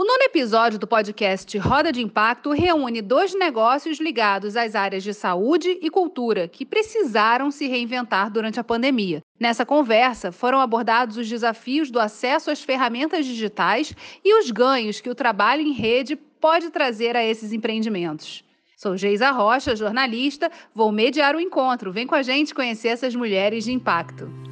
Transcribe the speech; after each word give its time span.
O 0.00 0.04
nono 0.06 0.22
episódio 0.22 0.78
do 0.78 0.86
podcast 0.86 1.58
Roda 1.58 1.92
de 1.92 2.00
Impacto 2.00 2.52
reúne 2.52 3.02
dois 3.02 3.34
negócios 3.34 4.00
ligados 4.00 4.56
às 4.56 4.74
áreas 4.74 5.02
de 5.02 5.12
saúde 5.12 5.78
e 5.82 5.90
cultura 5.90 6.48
que 6.48 6.64
precisaram 6.64 7.50
se 7.50 7.66
reinventar 7.66 8.30
durante 8.30 8.58
a 8.58 8.64
pandemia. 8.64 9.20
Nessa 9.38 9.66
conversa, 9.66 10.32
foram 10.32 10.58
abordados 10.58 11.18
os 11.18 11.28
desafios 11.28 11.90
do 11.90 12.00
acesso 12.00 12.50
às 12.50 12.62
ferramentas 12.62 13.26
digitais 13.26 13.94
e 14.24 14.40
os 14.40 14.50
ganhos 14.50 15.02
que 15.02 15.10
o 15.10 15.14
trabalho 15.14 15.60
em 15.60 15.72
rede 15.72 16.16
pode 16.16 16.70
trazer 16.70 17.14
a 17.14 17.22
esses 17.22 17.52
empreendimentos. 17.52 18.42
Sou 18.78 18.96
Geisa 18.96 19.30
Rocha, 19.30 19.76
jornalista, 19.76 20.50
vou 20.74 20.90
mediar 20.90 21.36
o 21.36 21.40
encontro. 21.40 21.92
Vem 21.92 22.06
com 22.06 22.14
a 22.14 22.22
gente 22.22 22.54
conhecer 22.54 22.88
essas 22.88 23.14
mulheres 23.14 23.64
de 23.64 23.72
impacto. 23.72 24.49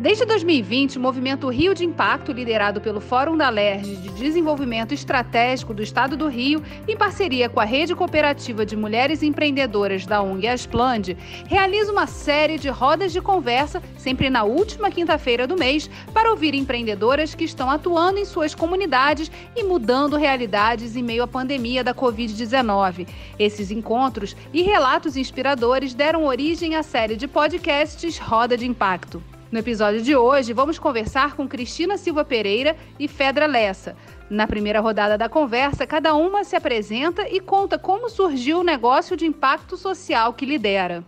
Desde 0.00 0.24
2020, 0.24 0.96
o 0.96 1.00
movimento 1.00 1.48
Rio 1.48 1.74
de 1.74 1.84
Impacto, 1.84 2.30
liderado 2.30 2.80
pelo 2.80 3.00
Fórum 3.00 3.36
da 3.36 3.50
LERJ 3.50 3.96
de 3.96 4.10
Desenvolvimento 4.10 4.94
Estratégico 4.94 5.74
do 5.74 5.82
Estado 5.82 6.16
do 6.16 6.28
Rio, 6.28 6.62
em 6.86 6.96
parceria 6.96 7.48
com 7.48 7.58
a 7.58 7.64
Rede 7.64 7.96
Cooperativa 7.96 8.64
de 8.64 8.76
Mulheres 8.76 9.24
Empreendedoras 9.24 10.06
da 10.06 10.22
ONG 10.22 10.46
Aspland, 10.46 11.16
realiza 11.48 11.90
uma 11.90 12.06
série 12.06 12.58
de 12.58 12.68
rodas 12.68 13.12
de 13.12 13.20
conversa, 13.20 13.82
sempre 13.96 14.30
na 14.30 14.44
última 14.44 14.88
quinta-feira 14.88 15.48
do 15.48 15.56
mês, 15.56 15.90
para 16.14 16.30
ouvir 16.30 16.54
empreendedoras 16.54 17.34
que 17.34 17.42
estão 17.42 17.68
atuando 17.68 18.20
em 18.20 18.24
suas 18.24 18.54
comunidades 18.54 19.32
e 19.56 19.64
mudando 19.64 20.16
realidades 20.16 20.94
em 20.94 21.02
meio 21.02 21.24
à 21.24 21.26
pandemia 21.26 21.82
da 21.82 21.92
Covid-19. 21.92 23.08
Esses 23.36 23.72
encontros 23.72 24.36
e 24.52 24.62
relatos 24.62 25.16
inspiradores 25.16 25.92
deram 25.92 26.24
origem 26.24 26.76
à 26.76 26.84
série 26.84 27.16
de 27.16 27.26
podcasts 27.26 28.16
Roda 28.16 28.56
de 28.56 28.64
Impacto. 28.64 29.20
No 29.50 29.60
episódio 29.60 30.02
de 30.02 30.14
hoje, 30.14 30.52
vamos 30.52 30.78
conversar 30.78 31.34
com 31.34 31.48
Cristina 31.48 31.96
Silva 31.96 32.22
Pereira 32.22 32.76
e 32.98 33.08
Fedra 33.08 33.46
Lessa. 33.46 33.96
Na 34.28 34.46
primeira 34.46 34.78
rodada 34.78 35.16
da 35.16 35.26
conversa, 35.26 35.86
cada 35.86 36.14
uma 36.14 36.44
se 36.44 36.54
apresenta 36.54 37.26
e 37.30 37.40
conta 37.40 37.78
como 37.78 38.10
surgiu 38.10 38.58
o 38.58 38.62
negócio 38.62 39.16
de 39.16 39.24
impacto 39.24 39.74
social 39.74 40.34
que 40.34 40.44
lidera. 40.44 41.02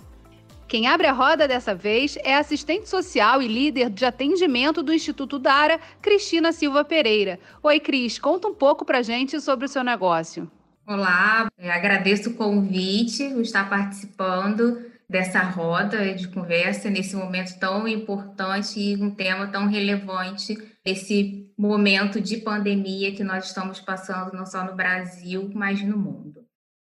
Quem 0.67 0.87
abre 0.87 1.07
a 1.07 1.13
roda 1.13 1.47
dessa 1.47 1.75
vez 1.75 2.17
é 2.25 2.35
assistente 2.35 2.89
social 2.89 3.43
e 3.43 3.49
líder 3.49 3.91
de 3.91 4.07
atendimento 4.07 4.83
do 4.83 4.95
Instituto 4.95 5.39
Dara, 5.39 5.79
Cristina 6.01 6.51
Silva 6.51 6.83
Pereira. 6.83 7.39
Oi, 7.63 7.79
Cris, 7.79 8.19
conta 8.19 8.49
um 8.49 8.55
pouco 8.55 8.87
pra 8.87 9.03
gente 9.03 9.39
sobre 9.39 9.67
o 9.67 9.69
seu 9.69 9.85
negócio. 9.85 10.51
Olá, 10.87 11.47
agradeço 11.59 12.31
o 12.31 12.35
convite, 12.35 13.23
estar 13.43 13.69
participando 13.69 14.90
dessa 15.11 15.43
roda 15.43 16.15
de 16.15 16.29
conversa 16.29 16.89
nesse 16.89 17.17
momento 17.17 17.59
tão 17.59 17.89
importante 17.89 18.79
e 18.79 18.97
um 18.97 19.13
tema 19.13 19.49
tão 19.49 19.67
relevante, 19.67 20.57
esse 20.85 21.53
momento 21.59 22.21
de 22.21 22.37
pandemia 22.37 23.13
que 23.13 23.25
nós 23.25 23.47
estamos 23.47 23.81
passando 23.81 24.33
não 24.33 24.47
só 24.47 24.65
no 24.65 24.77
Brasil, 24.77 25.51
mas 25.53 25.83
no 25.83 25.99
mundo. 25.99 26.47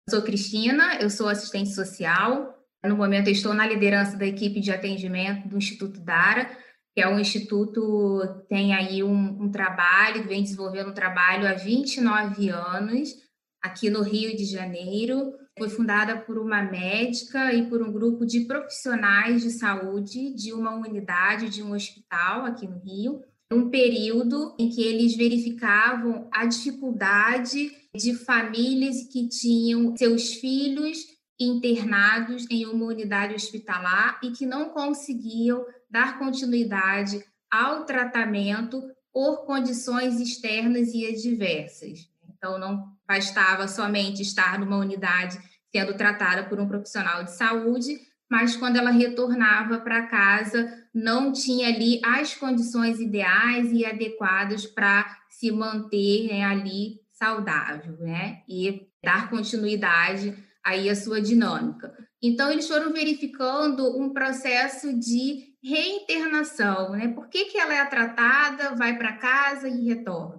Eu 0.08 0.16
sou 0.16 0.22
Cristina, 0.22 0.98
eu 1.00 1.08
sou 1.08 1.28
assistente 1.28 1.70
social. 1.70 2.58
No 2.84 2.96
momento, 2.96 3.30
estou 3.30 3.54
na 3.54 3.66
liderança 3.66 4.16
da 4.16 4.26
equipe 4.26 4.58
de 4.58 4.72
atendimento 4.72 5.46
do 5.46 5.56
Instituto 5.56 6.00
Dara, 6.00 6.50
que 6.96 7.00
é 7.00 7.06
um 7.06 7.20
instituto 7.20 8.20
que 8.40 8.48
tem 8.48 8.74
aí 8.74 9.00
um, 9.00 9.44
um 9.44 9.48
trabalho, 9.48 10.26
vem 10.26 10.42
desenvolvendo 10.42 10.90
um 10.90 10.94
trabalho 10.94 11.46
há 11.46 11.52
29 11.52 12.48
anos 12.48 13.14
aqui 13.62 13.88
no 13.90 14.02
Rio 14.02 14.36
de 14.36 14.44
Janeiro 14.44 15.32
foi 15.58 15.68
fundada 15.68 16.16
por 16.16 16.38
uma 16.38 16.62
médica 16.62 17.52
e 17.52 17.66
por 17.66 17.82
um 17.82 17.92
grupo 17.92 18.24
de 18.24 18.40
profissionais 18.40 19.42
de 19.42 19.50
saúde 19.50 20.32
de 20.32 20.52
uma 20.52 20.74
unidade 20.74 21.50
de 21.50 21.62
um 21.62 21.72
hospital 21.72 22.46
aqui 22.46 22.66
no 22.66 22.78
Rio, 22.78 23.22
um 23.52 23.68
período 23.68 24.54
em 24.58 24.70
que 24.70 24.82
eles 24.82 25.16
verificavam 25.16 26.28
a 26.32 26.46
dificuldade 26.46 27.70
de 27.94 28.14
famílias 28.14 29.02
que 29.10 29.28
tinham 29.28 29.96
seus 29.96 30.34
filhos 30.34 30.98
internados 31.40 32.46
em 32.50 32.66
uma 32.66 32.86
unidade 32.86 33.34
hospitalar 33.34 34.20
e 34.22 34.30
que 34.30 34.46
não 34.46 34.70
conseguiam 34.70 35.64
dar 35.90 36.18
continuidade 36.18 37.24
ao 37.50 37.84
tratamento 37.84 38.82
por 39.12 39.46
condições 39.46 40.20
externas 40.20 40.92
e 40.92 41.06
adversas. 41.06 42.10
Então, 42.28 42.58
não 42.58 42.97
bastava 43.08 43.66
somente 43.66 44.20
estar 44.20 44.58
numa 44.58 44.76
unidade 44.76 45.38
sendo 45.74 45.94
tratada 45.94 46.44
por 46.44 46.60
um 46.60 46.68
profissional 46.68 47.24
de 47.24 47.34
saúde, 47.34 47.98
mas 48.30 48.54
quando 48.54 48.76
ela 48.76 48.90
retornava 48.90 49.80
para 49.80 50.06
casa, 50.06 50.70
não 50.94 51.32
tinha 51.32 51.68
ali 51.68 52.00
as 52.04 52.34
condições 52.34 53.00
ideais 53.00 53.72
e 53.72 53.86
adequadas 53.86 54.66
para 54.66 55.06
se 55.30 55.50
manter 55.50 56.28
né, 56.28 56.44
ali 56.44 57.00
saudável, 57.12 57.96
né? 57.98 58.42
E 58.48 58.86
dar 59.02 59.30
continuidade 59.30 60.36
aí 60.64 60.90
à 60.90 60.94
sua 60.94 61.20
dinâmica. 61.20 61.94
Então, 62.22 62.50
eles 62.50 62.68
foram 62.68 62.92
verificando 62.92 63.98
um 63.98 64.12
processo 64.12 64.92
de 64.98 65.54
reinternação, 65.62 66.90
né? 66.90 67.08
Por 67.08 67.28
que, 67.28 67.46
que 67.46 67.58
ela 67.58 67.74
é 67.74 67.84
tratada, 67.86 68.74
vai 68.74 68.96
para 68.96 69.16
casa 69.16 69.68
e 69.68 69.86
retorna? 69.86 70.37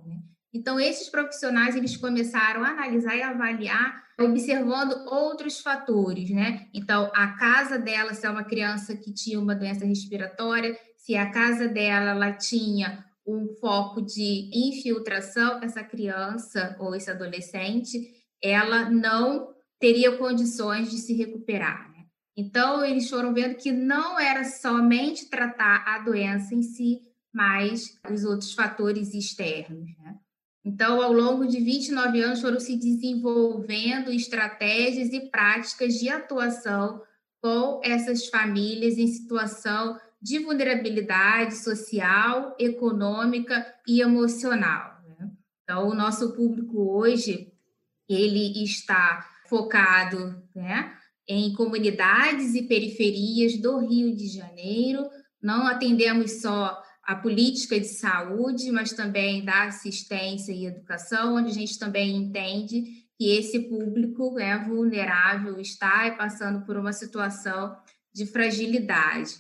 Então, 0.53 0.79
esses 0.79 1.09
profissionais, 1.09 1.75
eles 1.75 1.95
começaram 1.95 2.63
a 2.63 2.69
analisar 2.69 3.15
e 3.15 3.21
avaliar 3.21 4.03
observando 4.19 5.05
outros 5.07 5.59
fatores, 5.59 6.29
né? 6.29 6.67
Então, 6.73 7.09
a 7.13 7.27
casa 7.37 7.77
dela, 7.77 8.13
se 8.13 8.25
é 8.25 8.29
uma 8.29 8.43
criança 8.43 8.95
que 8.95 9.13
tinha 9.13 9.39
uma 9.39 9.55
doença 9.55 9.85
respiratória, 9.85 10.77
se 10.97 11.15
a 11.15 11.31
casa 11.31 11.67
dela 11.67 12.11
ela 12.11 12.33
tinha 12.33 13.05
um 13.25 13.47
foco 13.61 14.01
de 14.01 14.49
infiltração, 14.53 15.59
essa 15.63 15.83
criança 15.83 16.75
ou 16.79 16.95
esse 16.95 17.09
adolescente, 17.09 17.99
ela 18.43 18.89
não 18.89 19.53
teria 19.79 20.17
condições 20.17 20.89
de 20.89 20.97
se 20.97 21.13
recuperar. 21.13 21.89
Né? 21.91 22.05
Então, 22.35 22.83
eles 22.83 23.09
foram 23.09 23.33
vendo 23.33 23.55
que 23.55 23.71
não 23.71 24.19
era 24.19 24.43
somente 24.43 25.29
tratar 25.29 25.83
a 25.87 25.99
doença 25.99 26.53
em 26.53 26.63
si, 26.63 26.99
mas 27.33 27.99
os 28.09 28.25
outros 28.25 28.53
fatores 28.53 29.13
externos. 29.13 29.89
Né? 29.99 30.15
Então, 30.63 31.01
ao 31.01 31.13
longo 31.13 31.47
de 31.47 31.59
29 31.59 32.21
anos, 32.21 32.41
foram 32.41 32.59
se 32.59 32.75
desenvolvendo 32.75 34.11
estratégias 34.11 35.13
e 35.13 35.29
práticas 35.29 35.95
de 35.95 36.09
atuação 36.09 37.01
com 37.41 37.79
essas 37.83 38.27
famílias 38.27 38.97
em 38.97 39.07
situação 39.07 39.97
de 40.21 40.39
vulnerabilidade 40.39 41.55
social, 41.55 42.55
econômica 42.59 43.65
e 43.87 44.01
emocional. 44.01 45.01
Né? 45.07 45.31
Então, 45.63 45.87
o 45.87 45.95
nosso 45.95 46.33
público 46.33 46.77
hoje, 46.91 47.53
ele 48.07 48.61
está 48.61 49.25
focado 49.47 50.43
né, 50.53 50.93
em 51.27 51.53
comunidades 51.53 52.53
e 52.53 52.63
periferias 52.63 53.57
do 53.61 53.77
Rio 53.77 54.13
de 54.13 54.27
Janeiro. 54.27 55.09
Não 55.41 55.65
atendemos 55.65 56.41
só 56.41 56.83
a 57.09 57.15
política 57.15 57.79
de 57.79 57.87
saúde, 57.87 58.71
mas 58.71 58.93
também 58.93 59.43
da 59.43 59.63
assistência 59.63 60.51
e 60.51 60.67
educação, 60.67 61.37
onde 61.37 61.49
a 61.49 61.53
gente 61.53 61.79
também 61.79 62.15
entende 62.15 62.83
que 63.17 63.35
esse 63.35 63.61
público 63.61 64.37
é 64.37 64.55
vulnerável, 64.63 65.59
está 65.59 66.11
passando 66.11 66.63
por 66.67 66.77
uma 66.77 66.93
situação 66.93 67.75
de 68.13 68.27
fragilidade. 68.27 69.39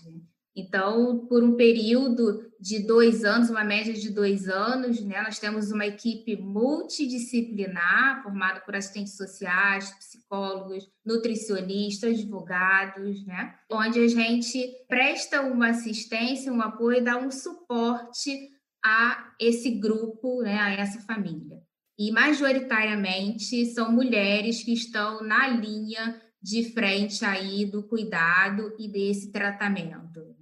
Então, 0.59 1.25
por 1.27 1.43
um 1.43 1.55
período 1.55 2.49
de 2.59 2.79
dois 2.79 3.23
anos, 3.23 3.49
uma 3.49 3.63
média 3.63 3.93
de 3.93 4.09
dois 4.09 4.49
anos, 4.49 5.01
né, 5.01 5.21
nós 5.21 5.39
temos 5.39 5.71
uma 5.71 5.85
equipe 5.85 6.35
multidisciplinar, 6.35 8.21
formada 8.21 8.59
por 8.59 8.75
assistentes 8.75 9.15
sociais, 9.15 9.91
psicólogos, 9.91 10.89
nutricionistas, 11.05 12.19
advogados, 12.19 13.25
né, 13.25 13.55
onde 13.71 13.99
a 13.99 14.07
gente 14.07 14.69
presta 14.87 15.41
uma 15.41 15.69
assistência, 15.69 16.51
um 16.51 16.61
apoio, 16.61 17.03
dá 17.03 17.17
um 17.17 17.31
suporte 17.31 18.49
a 18.83 19.33
esse 19.39 19.71
grupo, 19.71 20.41
né, 20.41 20.59
a 20.59 20.71
essa 20.73 20.99
família. 21.01 21.61
E 21.97 22.11
majoritariamente 22.11 23.65
são 23.67 23.91
mulheres 23.91 24.63
que 24.63 24.73
estão 24.73 25.21
na 25.21 25.47
linha 25.47 26.21
de 26.41 26.71
frente 26.71 27.25
aí 27.25 27.65
do 27.65 27.83
cuidado 27.83 28.73
e 28.79 28.87
desse 28.87 29.31
tratamento. 29.31 30.38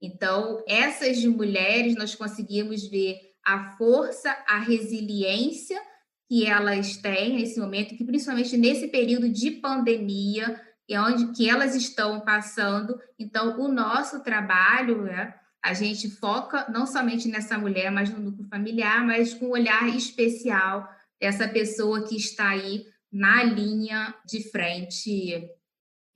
Então, 0.00 0.62
essas 0.66 1.24
mulheres, 1.24 1.94
nós 1.96 2.14
conseguimos 2.14 2.86
ver 2.86 3.18
a 3.44 3.76
força, 3.76 4.30
a 4.46 4.58
resiliência 4.58 5.80
que 6.28 6.46
elas 6.46 6.96
têm 6.96 7.36
nesse 7.36 7.58
momento, 7.58 7.96
que 7.96 8.04
principalmente 8.04 8.56
nesse 8.56 8.88
período 8.88 9.28
de 9.28 9.50
pandemia, 9.52 10.60
é 10.88 11.00
onde 11.00 11.32
que 11.32 11.48
elas 11.48 11.74
estão 11.74 12.20
passando. 12.20 12.98
Então, 13.18 13.58
o 13.60 13.68
nosso 13.68 14.22
trabalho, 14.22 15.02
né, 15.02 15.34
a 15.62 15.74
gente 15.74 16.10
foca 16.10 16.66
não 16.70 16.86
somente 16.86 17.28
nessa 17.28 17.58
mulher, 17.58 17.90
mas 17.90 18.10
no 18.10 18.20
núcleo 18.20 18.48
familiar, 18.48 19.04
mas 19.04 19.34
com 19.34 19.46
um 19.46 19.50
olhar 19.50 19.88
especial 19.88 20.88
dessa 21.20 21.48
pessoa 21.48 22.06
que 22.06 22.16
está 22.16 22.50
aí 22.50 22.86
na 23.10 23.42
linha 23.42 24.14
de 24.26 24.50
frente 24.50 25.48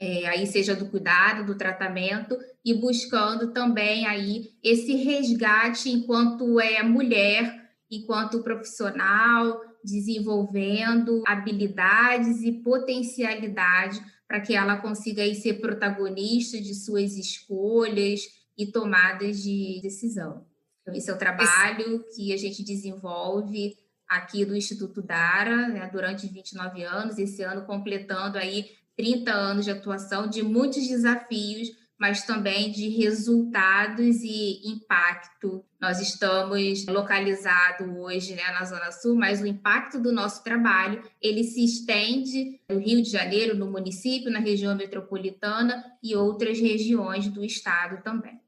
é, 0.03 0.27
aí 0.27 0.49
seja 0.49 0.75
do 0.75 0.87
cuidado, 0.87 1.47
do 1.47 1.57
tratamento, 1.57 2.37
e 2.65 2.75
buscando 2.75 3.53
também 3.53 4.05
aí 4.05 4.51
esse 4.61 4.97
resgate 4.97 5.89
enquanto 5.91 6.59
é 6.59 6.83
mulher, 6.83 7.71
enquanto 7.89 8.43
profissional, 8.43 9.61
desenvolvendo 9.85 11.23
habilidades 11.25 12.43
e 12.43 12.51
potencialidade 12.51 14.03
para 14.27 14.41
que 14.41 14.57
ela 14.57 14.77
consiga 14.77 15.23
aí 15.23 15.37
ser 15.37 15.61
protagonista 15.61 16.61
de 16.61 16.75
suas 16.75 17.17
escolhas 17.17 18.23
e 18.59 18.67
tomadas 18.67 19.41
de 19.41 19.79
decisão. 19.85 20.45
Então, 20.81 20.95
esse 20.97 21.11
é 21.11 21.15
o 21.15 21.19
trabalho 21.19 22.05
que 22.13 22.33
a 22.33 22.37
gente 22.37 22.65
desenvolve 22.65 23.77
aqui 24.09 24.45
do 24.45 24.57
Instituto 24.57 25.01
Dara 25.01 25.69
né, 25.69 25.89
durante 25.93 26.27
29 26.27 26.83
anos, 26.83 27.19
esse 27.19 27.43
ano 27.45 27.65
completando 27.65 28.37
aí 28.37 28.82
30 28.97 29.33
anos 29.33 29.65
de 29.65 29.71
atuação, 29.71 30.29
de 30.29 30.43
muitos 30.43 30.87
desafios, 30.87 31.69
mas 31.99 32.27
também 32.27 32.73
de 32.73 32.89
resultados 32.89 34.23
e 34.23 34.61
impacto. 34.69 35.65
Nós 35.81 36.01
estamos 36.01 36.85
localizados 36.87 37.87
hoje 37.97 38.35
né, 38.35 38.43
na 38.53 38.65
Zona 38.65 38.91
Sul, 38.91 39.15
mas 39.15 39.41
o 39.41 39.47
impacto 39.47 40.01
do 40.01 40.11
nosso 40.11 40.43
trabalho 40.43 41.03
ele 41.21 41.45
se 41.45 41.65
estende 41.65 42.61
no 42.69 42.79
Rio 42.79 43.03
de 43.03 43.09
Janeiro, 43.09 43.57
no 43.57 43.71
município, 43.71 44.33
na 44.33 44.41
região 44.41 44.75
metropolitana 44.75 45.85
e 46.03 46.17
outras 46.17 46.59
regiões 46.59 47.29
do 47.29 47.45
estado 47.45 48.03
também 48.03 48.41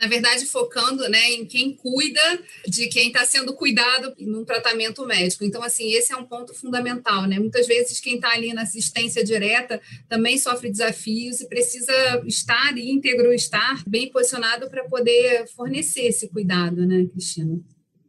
na 0.00 0.06
verdade, 0.06 0.46
focando 0.46 1.08
né, 1.08 1.32
em 1.32 1.44
quem 1.44 1.74
cuida 1.74 2.20
de 2.66 2.88
quem 2.88 3.08
está 3.08 3.24
sendo 3.24 3.54
cuidado 3.54 4.14
num 4.20 4.44
tratamento 4.44 5.04
médico. 5.04 5.44
Então, 5.44 5.62
assim, 5.62 5.92
esse 5.92 6.12
é 6.12 6.16
um 6.16 6.24
ponto 6.24 6.54
fundamental, 6.54 7.26
né? 7.26 7.38
Muitas 7.38 7.66
vezes 7.66 8.00
quem 8.00 8.14
está 8.14 8.30
ali 8.30 8.52
na 8.52 8.62
assistência 8.62 9.24
direta 9.24 9.80
também 10.08 10.38
sofre 10.38 10.70
desafios 10.70 11.40
e 11.40 11.48
precisa 11.48 11.92
estar 12.26 12.76
íntegro, 12.78 13.32
estar 13.32 13.82
bem 13.86 14.08
posicionado 14.10 14.70
para 14.70 14.84
poder 14.84 15.48
fornecer 15.48 16.02
esse 16.02 16.28
cuidado, 16.28 16.86
né, 16.86 17.04
Cristina? 17.10 17.58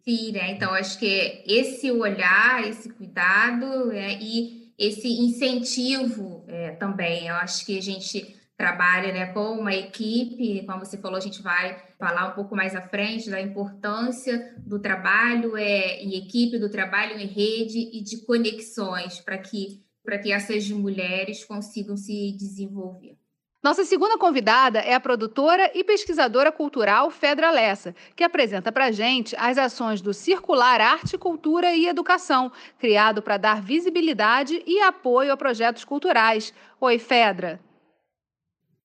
Sim, 0.07 0.31
né? 0.31 0.51
Então, 0.51 0.73
acho 0.73 0.99
que 0.99 1.43
esse 1.47 1.91
olhar, 1.91 2.67
esse 2.67 2.89
cuidado 2.89 3.91
é, 3.91 4.17
e 4.21 4.73
esse 4.77 5.07
incentivo 5.07 6.45
é, 6.47 6.71
também, 6.71 7.27
eu 7.27 7.35
acho 7.35 7.65
que 7.65 7.77
a 7.77 7.81
gente 7.81 8.35
trabalha 8.59 9.13
né, 9.13 9.27
com 9.27 9.53
uma 9.53 9.73
equipe, 9.73 10.65
como 10.65 10.83
você 10.83 10.97
falou, 10.97 11.17
a 11.17 11.21
gente 11.21 11.41
vai 11.41 11.81
falar 11.97 12.27
um 12.27 12.35
pouco 12.35 12.53
mais 12.53 12.75
à 12.75 12.81
frente 12.81 13.29
da 13.29 13.39
importância 13.39 14.53
do 14.57 14.79
trabalho 14.79 15.55
é, 15.55 16.03
em 16.03 16.15
equipe, 16.15 16.59
do 16.59 16.69
trabalho 16.69 17.17
em 17.17 17.25
rede 17.25 17.89
e 17.93 18.03
de 18.03 18.25
conexões 18.25 19.21
para 19.21 19.37
que, 19.37 19.81
que 20.21 20.33
essas 20.33 20.69
mulheres 20.71 21.45
consigam 21.45 21.95
se 21.95 22.33
desenvolver. 22.33 23.17
Nossa 23.63 23.85
segunda 23.85 24.17
convidada 24.17 24.79
é 24.79 24.93
a 24.93 24.99
produtora 24.99 25.71
e 25.73 25.81
pesquisadora 25.81 26.51
cultural 26.51 27.09
Fedra 27.09 27.51
Lessa, 27.51 27.95
que 28.13 28.25
apresenta 28.25 28.73
para 28.73 28.91
gente 28.91 29.37
as 29.37 29.57
ações 29.57 30.01
do 30.01 30.13
Circular 30.13 30.81
Arte, 30.81 31.17
Cultura 31.17 31.73
e 31.73 31.87
Educação, 31.87 32.51
criado 32.77 33.21
para 33.21 33.37
dar 33.37 33.61
visibilidade 33.61 34.61
e 34.67 34.81
apoio 34.81 35.31
a 35.31 35.37
projetos 35.37 35.85
culturais. 35.85 36.53
Oi, 36.81 36.99
Fedra. 36.99 37.68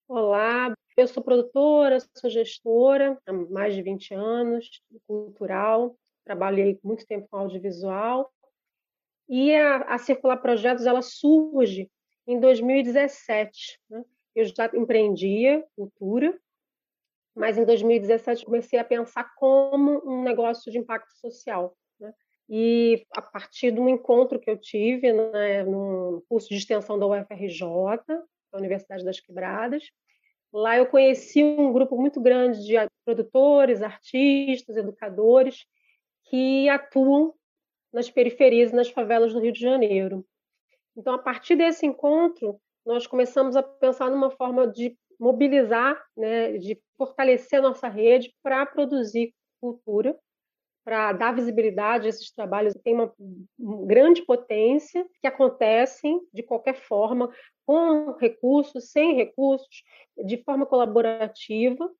Olá, 0.06 0.76
eu 0.98 1.08
sou 1.08 1.22
produtora, 1.22 1.98
sou 2.14 2.28
gestora 2.28 3.18
há 3.26 3.32
mais 3.32 3.74
de 3.74 3.80
20 3.80 4.12
anos, 4.12 4.82
cultural, 5.06 5.96
trabalhei 6.26 6.78
muito 6.84 7.06
tempo 7.06 7.26
com 7.30 7.38
audiovisual. 7.38 8.30
E 9.26 9.54
a, 9.54 9.94
a 9.94 9.98
Circular 9.98 10.36
Projetos 10.36 10.84
ela 10.84 11.00
surge 11.00 11.90
em 12.26 12.38
2017. 12.38 13.80
Né? 13.88 14.04
Eu 14.34 14.44
já 14.44 14.70
empreendia 14.74 15.64
cultura, 15.74 16.38
mas 17.34 17.56
em 17.56 17.64
2017 17.64 18.44
comecei 18.44 18.78
a 18.78 18.84
pensar 18.84 19.34
como 19.36 20.02
um 20.04 20.22
negócio 20.22 20.70
de 20.70 20.76
impacto 20.76 21.14
social. 21.14 21.74
Né? 21.98 22.12
E 22.50 23.06
a 23.16 23.22
partir 23.22 23.72
de 23.72 23.80
um 23.80 23.88
encontro 23.88 24.38
que 24.38 24.50
eu 24.50 24.58
tive 24.58 25.14
né, 25.14 25.62
no 25.62 26.22
curso 26.28 26.50
de 26.50 26.56
extensão 26.56 26.98
da 26.98 27.06
UFRJ, 27.06 27.64
da 28.54 28.58
Universidade 28.58 29.04
das 29.04 29.20
Quebradas. 29.20 29.90
Lá 30.52 30.76
eu 30.76 30.86
conheci 30.86 31.42
um 31.42 31.72
grupo 31.72 31.96
muito 31.96 32.20
grande 32.20 32.64
de 32.64 32.74
produtores, 33.04 33.82
artistas, 33.82 34.76
educadores 34.76 35.66
que 36.26 36.68
atuam 36.68 37.34
nas 37.92 38.08
periferias 38.08 38.70
e 38.70 38.76
nas 38.76 38.88
favelas 38.88 39.32
do 39.32 39.40
Rio 39.40 39.52
de 39.52 39.60
Janeiro. 39.60 40.24
Então, 40.96 41.14
a 41.14 41.18
partir 41.18 41.56
desse 41.56 41.84
encontro, 41.84 42.60
nós 42.86 43.06
começamos 43.06 43.56
a 43.56 43.62
pensar 43.62 44.10
numa 44.10 44.30
forma 44.30 44.68
de 44.68 44.96
mobilizar, 45.18 46.00
né, 46.16 46.56
de 46.58 46.80
fortalecer 46.96 47.58
a 47.58 47.62
nossa 47.62 47.88
rede 47.88 48.32
para 48.42 48.64
produzir 48.64 49.34
cultura 49.60 50.16
para 50.84 51.12
dar 51.12 51.34
visibilidade 51.34 52.06
a 52.06 52.10
esses 52.10 52.30
trabalhos 52.30 52.74
tem 52.84 52.94
uma 52.94 53.12
grande 53.86 54.22
potência 54.22 55.04
que 55.20 55.26
acontecem 55.26 56.20
de 56.32 56.42
qualquer 56.42 56.74
forma, 56.74 57.32
com 57.66 58.12
recursos, 58.12 58.90
sem 58.90 59.14
recursos, 59.14 59.82
de 60.24 60.36
forma 60.44 60.66
colaborativa, 60.66 61.90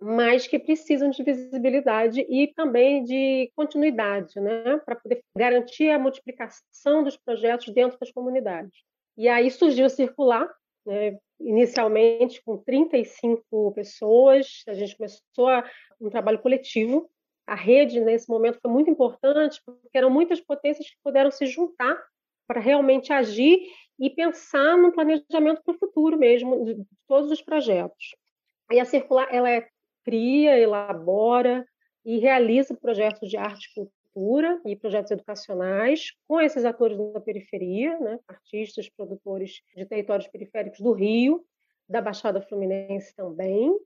mas 0.00 0.46
que 0.46 0.58
precisam 0.58 1.10
de 1.10 1.22
visibilidade 1.22 2.20
e 2.28 2.46
também 2.54 3.02
de 3.04 3.52
continuidade, 3.54 4.40
né, 4.40 4.78
para 4.78 4.96
poder 4.96 5.22
garantir 5.36 5.90
a 5.90 5.98
multiplicação 5.98 7.02
dos 7.02 7.16
projetos 7.16 7.74
dentro 7.74 7.98
das 7.98 8.12
comunidades. 8.12 8.72
E 9.16 9.28
aí 9.28 9.50
surgiu 9.50 9.86
o 9.86 9.90
Circular, 9.90 10.48
né, 10.86 11.18
inicialmente 11.40 12.42
com 12.42 12.56
35 12.56 13.72
pessoas, 13.72 14.62
a 14.68 14.74
gente 14.74 14.96
começou 14.96 15.48
um 16.00 16.08
trabalho 16.08 16.38
coletivo 16.38 17.10
a 17.50 17.56
rede 17.56 17.98
nesse 17.98 18.28
momento 18.28 18.60
foi 18.62 18.70
muito 18.70 18.88
importante, 18.88 19.60
porque 19.66 19.98
eram 19.98 20.08
muitas 20.08 20.40
potências 20.40 20.88
que 20.88 20.96
puderam 21.02 21.32
se 21.32 21.46
juntar 21.46 22.00
para 22.46 22.60
realmente 22.60 23.12
agir 23.12 23.60
e 23.98 24.08
pensar 24.08 24.78
no 24.78 24.92
planejamento 24.92 25.60
para 25.64 25.74
o 25.74 25.78
futuro 25.78 26.16
mesmo 26.16 26.64
de 26.64 26.80
todos 27.08 27.28
os 27.28 27.42
projetos. 27.42 28.14
Aí 28.70 28.78
a 28.78 28.84
Circular 28.84 29.26
ela 29.34 29.50
é, 29.50 29.66
cria, 30.04 30.56
elabora 30.56 31.66
e 32.04 32.18
realiza 32.18 32.72
projetos 32.76 33.28
de 33.28 33.36
arte 33.36 33.66
e 33.66 33.74
cultura 33.74 34.60
e 34.64 34.76
projetos 34.76 35.10
educacionais 35.10 36.12
com 36.28 36.40
esses 36.40 36.64
atores 36.64 36.96
da 37.12 37.20
periferia, 37.20 37.98
né? 37.98 38.20
artistas, 38.28 38.88
produtores 38.88 39.60
de 39.74 39.84
territórios 39.86 40.28
periféricos 40.28 40.78
do 40.78 40.92
Rio, 40.92 41.44
da 41.88 42.00
Baixada 42.00 42.40
Fluminense 42.40 43.12
também. 43.16 43.76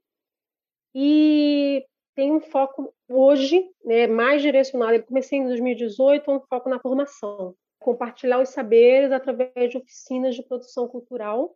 E 0.93 1.83
tem 2.15 2.31
um 2.31 2.39
foco 2.39 2.93
hoje 3.07 3.69
né, 3.83 4.07
mais 4.07 4.41
direcionado. 4.41 4.93
Eu 4.93 5.03
comecei 5.03 5.39
em 5.39 5.45
2018, 5.45 6.31
um 6.31 6.39
foco 6.39 6.69
na 6.69 6.79
formação, 6.79 7.55
compartilhar 7.79 8.41
os 8.41 8.49
saberes 8.49 9.11
através 9.11 9.69
de 9.69 9.77
oficinas 9.77 10.35
de 10.35 10.43
produção 10.43 10.87
cultural 10.87 11.55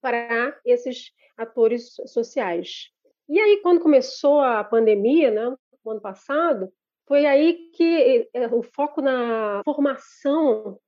para 0.00 0.58
esses 0.64 1.12
atores 1.36 1.94
sociais. 2.06 2.90
E 3.28 3.40
aí, 3.40 3.60
quando 3.62 3.80
começou 3.80 4.40
a 4.40 4.62
pandemia, 4.62 5.30
né, 5.30 5.56
no 5.84 5.90
ano 5.90 6.00
passado, 6.00 6.72
foi 7.06 7.26
aí 7.26 7.70
que 7.74 8.28
eh, 8.32 8.46
o 8.48 8.62
foco 8.62 9.00
na 9.00 9.60
formação 9.64 10.78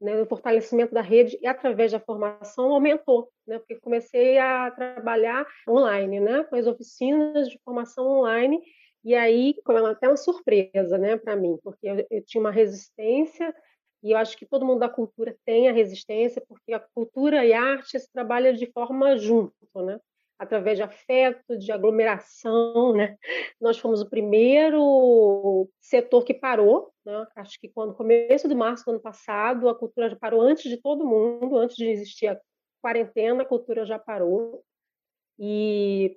né, 0.00 0.14
no 0.16 0.26
fortalecimento 0.26 0.94
da 0.94 1.00
rede 1.00 1.38
e 1.40 1.46
através 1.46 1.92
da 1.92 2.00
formação 2.00 2.72
aumentou, 2.72 3.28
né, 3.46 3.58
porque 3.58 3.76
comecei 3.76 4.38
a 4.38 4.70
trabalhar 4.70 5.46
online, 5.68 6.20
né, 6.20 6.44
com 6.44 6.56
as 6.56 6.66
oficinas 6.66 7.48
de 7.48 7.58
formação 7.64 8.06
online 8.06 8.60
e 9.04 9.14
aí 9.14 9.54
foi 9.64 9.76
até 9.90 10.08
uma 10.08 10.16
surpresa, 10.16 10.98
né, 10.98 11.16
para 11.16 11.36
mim, 11.36 11.56
porque 11.62 11.88
eu, 11.88 12.06
eu, 12.10 12.24
tinha 12.24 12.40
uma 12.40 12.50
resistência 12.50 13.54
e 14.02 14.12
eu 14.12 14.18
acho 14.18 14.36
que 14.36 14.46
todo 14.46 14.66
mundo 14.66 14.80
da 14.80 14.88
cultura 14.88 15.36
tem 15.44 15.68
a 15.68 15.72
resistência, 15.72 16.42
porque 16.46 16.72
a 16.72 16.80
cultura 16.80 17.44
e 17.44 17.52
a 17.52 17.62
arte 17.62 17.98
se 17.98 18.12
trabalham 18.12 18.52
de 18.52 18.70
forma 18.70 19.16
junto, 19.16 19.54
né? 19.76 19.98
Através 20.38 20.78
de 20.78 20.82
afeto, 20.82 21.58
de 21.58 21.72
aglomeração, 21.72 22.92
né? 22.94 23.18
Nós 23.60 23.78
fomos 23.78 24.00
o 24.00 24.08
primeiro 24.08 25.68
setor 25.80 26.24
que 26.24 26.32
parou, 26.32 26.92
né? 27.04 27.26
Acho 27.34 27.58
que 27.60 27.68
quando 27.68 27.94
começo 27.94 28.48
de 28.48 28.54
março 28.54 28.84
do 28.84 28.92
ano 28.92 29.00
passado, 29.00 29.68
a 29.68 29.74
cultura 29.74 30.08
já 30.08 30.16
parou 30.16 30.40
antes 30.40 30.70
de 30.70 30.76
todo 30.76 31.06
mundo, 31.06 31.56
antes 31.56 31.76
de 31.76 31.88
existir 31.88 32.28
a 32.28 32.40
quarentena, 32.80 33.42
a 33.42 33.46
cultura 33.46 33.84
já 33.84 33.98
parou. 33.98 34.62
E 35.38 36.16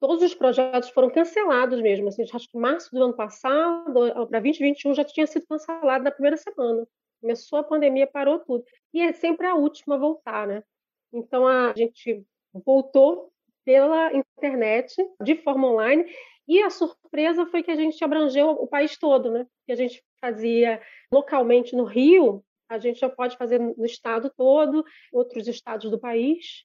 todos 0.00 0.22
os 0.22 0.34
projetos 0.34 0.90
foram 0.90 1.08
cancelados 1.08 1.80
mesmo. 1.80 2.08
Assim, 2.08 2.24
acho 2.32 2.50
que 2.50 2.58
março 2.58 2.90
do 2.92 3.02
ano 3.02 3.14
passado 3.14 3.92
para 4.28 4.40
2021 4.40 4.94
já 4.94 5.04
tinha 5.04 5.26
sido 5.26 5.46
cancelado 5.46 6.02
na 6.02 6.10
primeira 6.10 6.36
semana. 6.36 6.86
Começou 7.20 7.60
a 7.60 7.64
pandemia, 7.64 8.06
parou 8.06 8.40
tudo. 8.40 8.64
E 8.92 9.00
é 9.00 9.12
sempre 9.12 9.46
a 9.46 9.54
última 9.54 9.94
a 9.94 9.98
voltar, 9.98 10.46
né? 10.48 10.64
Então 11.12 11.46
a 11.46 11.72
gente 11.76 12.24
voltou 12.52 13.32
pela 13.66 14.12
internet, 14.14 14.94
de 15.20 15.34
forma 15.42 15.68
online, 15.68 16.06
e 16.46 16.62
a 16.62 16.70
surpresa 16.70 17.44
foi 17.46 17.64
que 17.64 17.70
a 17.72 17.76
gente 17.76 18.02
abrangeu 18.04 18.50
o 18.50 18.68
país 18.68 18.96
todo, 18.96 19.32
né? 19.32 19.44
Que 19.66 19.72
a 19.72 19.76
gente 19.76 20.02
fazia 20.20 20.80
localmente 21.12 21.74
no 21.74 21.82
Rio, 21.82 22.44
a 22.68 22.78
gente 22.78 23.00
já 23.00 23.10
pode 23.10 23.36
fazer 23.36 23.58
no 23.58 23.84
estado 23.84 24.32
todo, 24.36 24.84
outros 25.12 25.48
estados 25.48 25.90
do 25.90 25.98
país, 25.98 26.64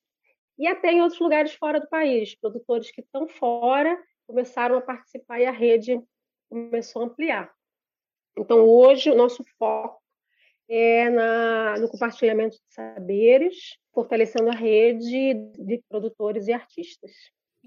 e 0.60 0.68
até 0.68 0.92
em 0.92 1.02
outros 1.02 1.20
lugares 1.20 1.54
fora 1.56 1.80
do 1.80 1.90
país. 1.90 2.36
Produtores 2.36 2.92
que 2.92 3.02
estão 3.02 3.28
fora 3.28 4.00
começaram 4.28 4.78
a 4.78 4.82
participar 4.82 5.40
e 5.40 5.46
a 5.46 5.52
rede 5.52 6.00
começou 6.48 7.02
a 7.02 7.06
ampliar. 7.06 7.52
Então, 8.38 8.64
hoje, 8.64 9.10
o 9.10 9.16
nosso 9.16 9.44
foco 9.58 10.01
é 10.70 11.10
na, 11.10 11.78
no 11.80 11.90
compartilhamento 11.90 12.56
de 12.56 12.74
saberes, 12.74 13.56
fortalecendo 13.94 14.50
a 14.50 14.56
rede 14.56 15.34
de 15.58 15.82
produtores 15.90 16.48
e 16.48 16.54
artistas. 16.54 17.12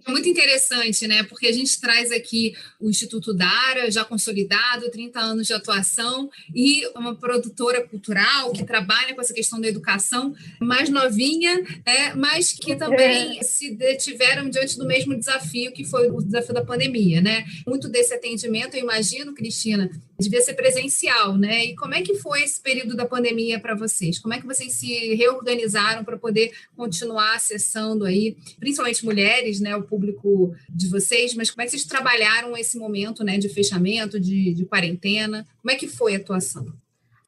É 0.07 0.11
muito 0.11 0.29
interessante, 0.29 1.07
né? 1.07 1.23
Porque 1.23 1.47
a 1.47 1.53
gente 1.53 1.81
traz 1.81 2.11
aqui 2.11 2.53
o 2.81 2.91
Instituto 2.91 3.33
Dara, 3.33 3.91
já 3.91 4.05
consolidado, 4.05 4.91
30 4.91 5.21
anos 5.21 5.47
de 5.47 5.53
atuação, 5.53 6.29
e 6.53 6.85
uma 6.97 7.15
produtora 7.15 7.87
cultural 7.87 8.51
que 8.53 8.65
trabalha 8.65 9.15
com 9.15 9.21
essa 9.21 9.33
questão 9.33 9.61
da 9.61 9.69
educação, 9.69 10.35
mais 10.61 10.89
novinha, 10.89 11.63
é, 11.87 12.13
mas 12.15 12.53
que 12.53 12.75
também 12.75 13.39
é. 13.39 13.43
se 13.45 13.71
detiveram 13.71 14.51
diante 14.51 14.77
do 14.77 14.85
mesmo 14.85 15.17
desafio 15.17 15.73
que 15.73 15.85
foi 15.85 16.11
o 16.11 16.21
desafio 16.21 16.55
da 16.55 16.65
pandemia, 16.65 17.21
né? 17.23 17.45
Muito 17.67 17.89
desse 17.89 18.13
atendimento, 18.13 18.75
eu 18.75 18.81
imagino, 18.81 19.33
Cristina, 19.33 19.89
devia 20.19 20.41
ser 20.41 20.55
presencial, 20.55 21.37
né? 21.37 21.67
E 21.67 21.77
como 21.77 21.95
é 21.95 22.03
que 22.03 22.15
foi 22.17 22.43
esse 22.43 22.61
período 22.61 22.97
da 22.97 23.07
pandemia 23.07 23.59
para 23.59 23.75
vocês? 23.75 24.19
Como 24.19 24.35
é 24.35 24.41
que 24.41 24.47
vocês 24.47 24.73
se 24.73 25.15
reorganizaram 25.15 26.05
para 26.05 26.17
poder 26.17 26.53
continuar 26.77 27.35
acessando 27.35 28.05
aí, 28.05 28.37
principalmente 28.59 29.05
mulheres, 29.05 29.61
né, 29.61 29.77
o 29.77 29.83
público 29.83 30.55
de 30.69 30.89
vocês, 30.89 31.35
mas 31.35 31.51
como 31.51 31.63
é 31.63 31.65
que 31.65 31.73
vocês 31.73 31.85
trabalharam 31.85 32.57
esse 32.57 32.79
momento, 32.79 33.25
né, 33.25 33.39
de 33.39 33.49
fechamento, 33.49 34.21
de, 34.21 34.55
de 34.55 34.65
quarentena? 34.65 35.47
Como 35.61 35.71
é 35.71 35.77
que 35.77 35.89
foi 35.89 36.15
a 36.15 36.19
atuação? 36.19 36.67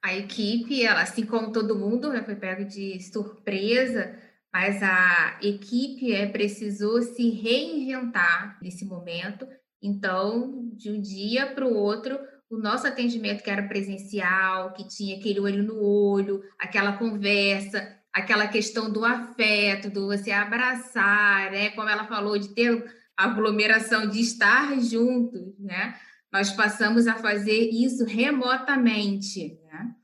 A 0.02 0.16
equipe, 0.16 0.82
ela, 0.84 1.02
assim 1.02 1.26
como 1.26 1.50
todo 1.50 1.78
mundo, 1.78 2.10
né, 2.10 2.22
foi 2.22 2.36
pego 2.36 2.64
de 2.64 3.00
surpresa, 3.00 4.14
mas 4.52 4.82
a 4.82 5.38
equipe 5.42 6.12
é, 6.12 6.26
precisou 6.26 7.02
se 7.02 7.28
reinventar 7.30 8.56
nesse 8.62 8.84
momento. 8.84 9.46
Então, 9.82 10.70
de 10.74 10.90
um 10.90 11.00
dia 11.00 11.46
para 11.48 11.66
o 11.66 11.74
outro, 11.74 12.18
o 12.50 12.56
nosso 12.58 12.86
atendimento 12.86 13.42
que 13.42 13.50
era 13.50 13.62
presencial, 13.62 14.72
que 14.72 14.86
tinha 14.86 15.16
aquele 15.16 15.40
olho 15.40 15.62
no 15.62 15.82
olho, 15.82 16.42
aquela 16.58 16.92
conversa, 16.92 17.96
aquela 18.12 18.46
questão 18.46 18.90
do 18.90 19.04
afeto, 19.04 19.90
do 19.90 20.06
você 20.06 20.30
abraçar, 20.30 21.50
né? 21.50 21.70
Como 21.70 21.88
ela 21.88 22.06
falou, 22.06 22.38
de 22.38 22.48
ter 22.48 22.84
aglomeração, 23.16 24.08
de 24.08 24.20
estar 24.20 24.78
juntos, 24.80 25.58
né? 25.58 25.98
Nós 26.32 26.50
passamos 26.52 27.06
a 27.06 27.14
fazer 27.14 27.70
isso 27.70 28.04
remotamente, 28.04 29.58
né? 29.64 29.94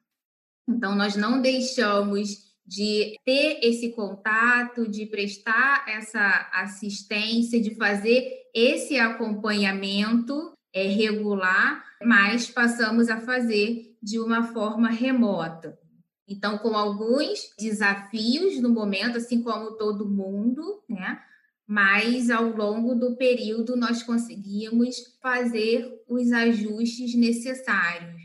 Então, 0.68 0.94
nós 0.94 1.16
não 1.16 1.40
deixamos 1.40 2.52
de 2.66 3.16
ter 3.24 3.60
esse 3.62 3.90
contato, 3.92 4.88
de 4.88 5.06
prestar 5.06 5.84
essa 5.88 6.50
assistência, 6.52 7.60
de 7.60 7.74
fazer 7.74 8.30
esse 8.54 8.98
acompanhamento 8.98 10.52
é, 10.72 10.86
regular, 10.86 11.84
mas 12.04 12.50
passamos 12.50 13.08
a 13.08 13.20
fazer 13.20 13.96
de 14.02 14.18
uma 14.18 14.42
forma 14.52 14.88
remota. 14.88 15.78
Então, 16.26 16.58
com 16.58 16.76
alguns 16.76 17.54
desafios 17.58 18.60
no 18.60 18.70
momento, 18.70 19.18
assim 19.18 19.42
como 19.42 19.76
todo 19.76 20.08
mundo, 20.08 20.82
né? 20.88 21.20
Mas 21.66 22.30
ao 22.30 22.44
longo 22.44 22.94
do 22.94 23.16
período 23.16 23.76
nós 23.76 24.02
conseguimos 24.02 24.96
fazer 25.20 25.88
os 26.08 26.32
ajustes 26.32 27.14
necessários. 27.14 28.22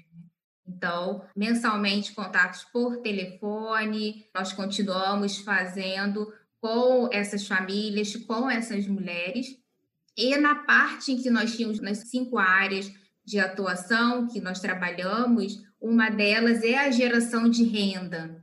Então, 0.68 1.24
mensalmente, 1.36 2.14
contatos 2.14 2.64
por 2.66 2.98
telefone, 2.98 4.26
nós 4.36 4.52
continuamos 4.54 5.38
fazendo 5.40 6.32
com 6.60 7.10
essas 7.12 7.48
famílias, 7.48 8.16
com 8.16 8.50
essas 8.50 8.86
mulheres, 8.88 9.48
e 10.16 10.36
na 10.38 10.56
parte 10.56 11.12
em 11.12 11.22
que 11.22 11.30
nós 11.30 11.56
tínhamos 11.56 11.80
nas 11.80 12.00
cinco 12.10 12.38
áreas 12.38 12.92
de 13.28 13.42
atuação 13.42 14.26
que 14.26 14.40
nós 14.40 14.62
trabalhamos, 14.62 15.62
uma 15.82 16.10
delas 16.10 16.64
é 16.64 16.78
a 16.78 16.90
geração 16.90 17.50
de 17.50 17.66
renda. 17.66 18.42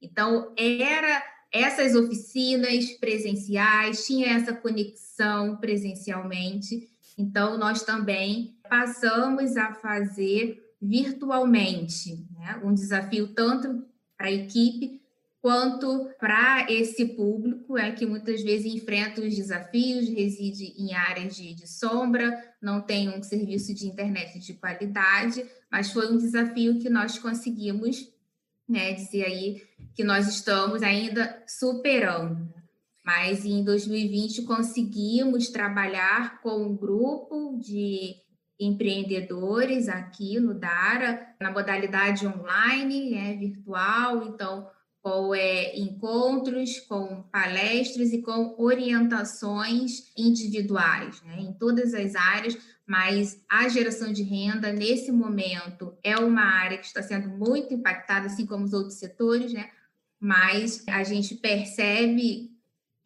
Então, 0.00 0.52
era 0.56 1.20
essas 1.52 1.96
oficinas 1.96 2.92
presenciais, 2.92 4.06
tinha 4.06 4.28
essa 4.28 4.52
conexão 4.52 5.56
presencialmente. 5.56 6.88
Então, 7.18 7.58
nós 7.58 7.82
também 7.82 8.54
passamos 8.68 9.56
a 9.56 9.74
fazer 9.74 10.62
virtualmente, 10.80 12.24
né? 12.38 12.60
um 12.62 12.72
desafio 12.72 13.34
tanto 13.34 13.84
para 14.16 14.28
a 14.28 14.32
equipe 14.32 15.02
quanto 15.40 16.10
para 16.18 16.70
esse 16.70 17.04
público 17.14 17.78
é 17.78 17.92
que 17.92 18.04
muitas 18.04 18.42
vezes 18.42 18.74
enfrenta 18.74 19.22
os 19.22 19.34
desafios, 19.34 20.08
reside 20.08 20.74
em 20.76 20.92
áreas 20.92 21.34
de, 21.34 21.54
de, 21.54 21.66
sombra, 21.66 22.54
não 22.60 22.80
tem 22.82 23.08
um 23.08 23.22
serviço 23.22 23.74
de 23.74 23.86
internet 23.86 24.38
de 24.38 24.54
qualidade, 24.54 25.44
mas 25.70 25.90
foi 25.90 26.12
um 26.12 26.18
desafio 26.18 26.78
que 26.78 26.90
nós 26.90 27.18
conseguimos, 27.18 28.06
né, 28.68 28.92
dizer 28.92 29.24
aí 29.24 29.62
que 29.94 30.04
nós 30.04 30.28
estamos 30.28 30.82
ainda 30.82 31.42
superando. 31.46 32.52
Mas 33.02 33.46
em 33.46 33.64
2020 33.64 34.42
conseguimos 34.42 35.48
trabalhar 35.48 36.42
com 36.42 36.66
um 36.66 36.76
grupo 36.76 37.58
de 37.58 38.14
empreendedores 38.58 39.88
aqui 39.88 40.38
no 40.38 40.52
Dara, 40.52 41.34
na 41.40 41.50
modalidade 41.50 42.26
online, 42.26 43.10
né, 43.10 43.34
virtual, 43.36 44.22
então 44.24 44.68
com 45.02 45.34
é, 45.34 45.76
encontros, 45.78 46.80
com 46.80 47.22
palestras 47.32 48.12
e 48.12 48.20
com 48.20 48.54
orientações 48.58 50.10
individuais, 50.16 51.22
né, 51.22 51.40
em 51.40 51.52
todas 51.52 51.94
as 51.94 52.14
áreas, 52.14 52.56
mas 52.86 53.42
a 53.48 53.68
geração 53.68 54.12
de 54.12 54.22
renda, 54.22 54.72
nesse 54.72 55.10
momento, 55.10 55.96
é 56.02 56.16
uma 56.18 56.42
área 56.42 56.76
que 56.76 56.86
está 56.86 57.02
sendo 57.02 57.28
muito 57.28 57.72
impactada, 57.72 58.26
assim 58.26 58.44
como 58.44 58.64
os 58.64 58.72
outros 58.72 58.94
setores, 58.94 59.52
né, 59.52 59.70
mas 60.18 60.84
a 60.86 61.02
gente 61.02 61.34
percebe 61.34 62.50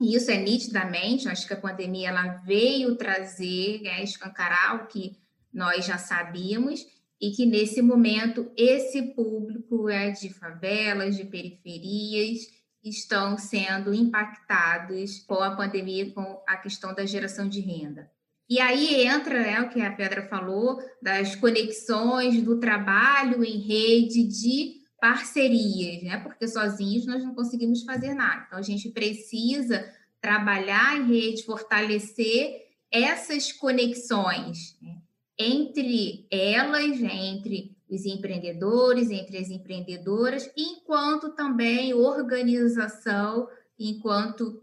e 0.01 0.17
isso 0.17 0.31
é 0.31 0.37
nitidamente, 0.37 1.29
acho 1.29 1.47
que 1.47 1.55
a 1.55 1.61
pandemia 1.61 2.09
ela 2.09 2.27
veio 2.45 2.97
trazer, 2.97 3.81
né, 3.83 4.03
escancarar 4.03 4.77
o 4.77 4.87
que 4.87 5.17
nós 5.53 5.87
já 5.87 5.97
sabíamos, 5.97 6.87
e 7.25 7.31
que 7.31 7.47
nesse 7.47 7.81
momento 7.81 8.53
esse 8.55 9.01
público 9.01 9.89
é 9.89 10.11
de 10.11 10.29
favelas, 10.29 11.17
de 11.17 11.25
periferias, 11.25 12.47
estão 12.83 13.39
sendo 13.39 13.95
impactados 13.95 15.21
com 15.21 15.37
a 15.37 15.57
pandemia, 15.57 16.13
com 16.13 16.43
a 16.47 16.59
questão 16.59 16.95
da 16.95 17.07
geração 17.07 17.49
de 17.49 17.61
renda. 17.61 18.11
E 18.47 18.61
aí 18.61 19.07
entra 19.07 19.41
né, 19.41 19.61
o 19.63 19.71
que 19.71 19.81
a 19.81 19.91
Pedra 19.91 20.29
falou, 20.29 20.79
das 21.01 21.35
conexões, 21.35 22.43
do 22.43 22.61
trabalho 22.61 23.43
em 23.43 23.59
rede 23.59 24.25
de 24.25 24.83
parcerias, 25.01 26.03
né? 26.03 26.19
porque 26.19 26.47
sozinhos 26.47 27.07
nós 27.07 27.25
não 27.25 27.35
conseguimos 27.35 27.85
fazer 27.85 28.13
nada. 28.13 28.45
Então, 28.47 28.59
a 28.59 28.63
gente 28.63 28.91
precisa 28.91 29.91
trabalhar 30.21 30.99
em 30.99 31.07
rede, 31.07 31.45
fortalecer 31.45 32.67
essas 32.91 33.51
conexões. 33.51 34.77
Né? 34.83 34.99
Entre 35.39 36.27
elas, 36.31 37.01
entre 37.01 37.75
os 37.89 38.05
empreendedores, 38.07 39.11
entre 39.11 39.39
as 39.39 39.51
empreendedoras, 39.51 40.51
enquanto 40.57 41.31
também 41.31 41.95
organização, 41.95 43.49
enquanto 43.79 44.63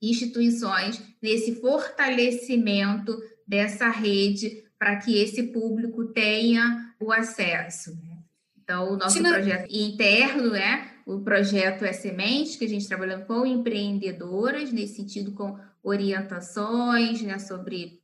instituições, 0.00 1.00
nesse 1.22 1.60
fortalecimento 1.60 3.16
dessa 3.46 3.88
rede 3.88 4.64
para 4.78 4.96
que 4.96 5.16
esse 5.18 5.44
público 5.44 6.06
tenha 6.06 6.94
o 7.00 7.12
acesso. 7.12 7.92
Né? 7.92 8.18
Então, 8.62 8.92
o 8.92 8.96
nosso 8.96 9.16
Tina... 9.16 9.32
projeto 9.32 9.68
interno 9.70 10.54
é 10.54 10.90
o 11.06 11.20
projeto 11.20 11.84
é 11.84 11.92
Semente, 11.92 12.56
que 12.56 12.64
a 12.64 12.68
gente 12.68 12.88
trabalha 12.88 13.18
com 13.18 13.44
empreendedoras, 13.44 14.72
nesse 14.72 14.96
sentido, 14.96 15.32
com 15.32 15.58
orientações 15.82 17.20
né, 17.20 17.38
sobre 17.38 18.00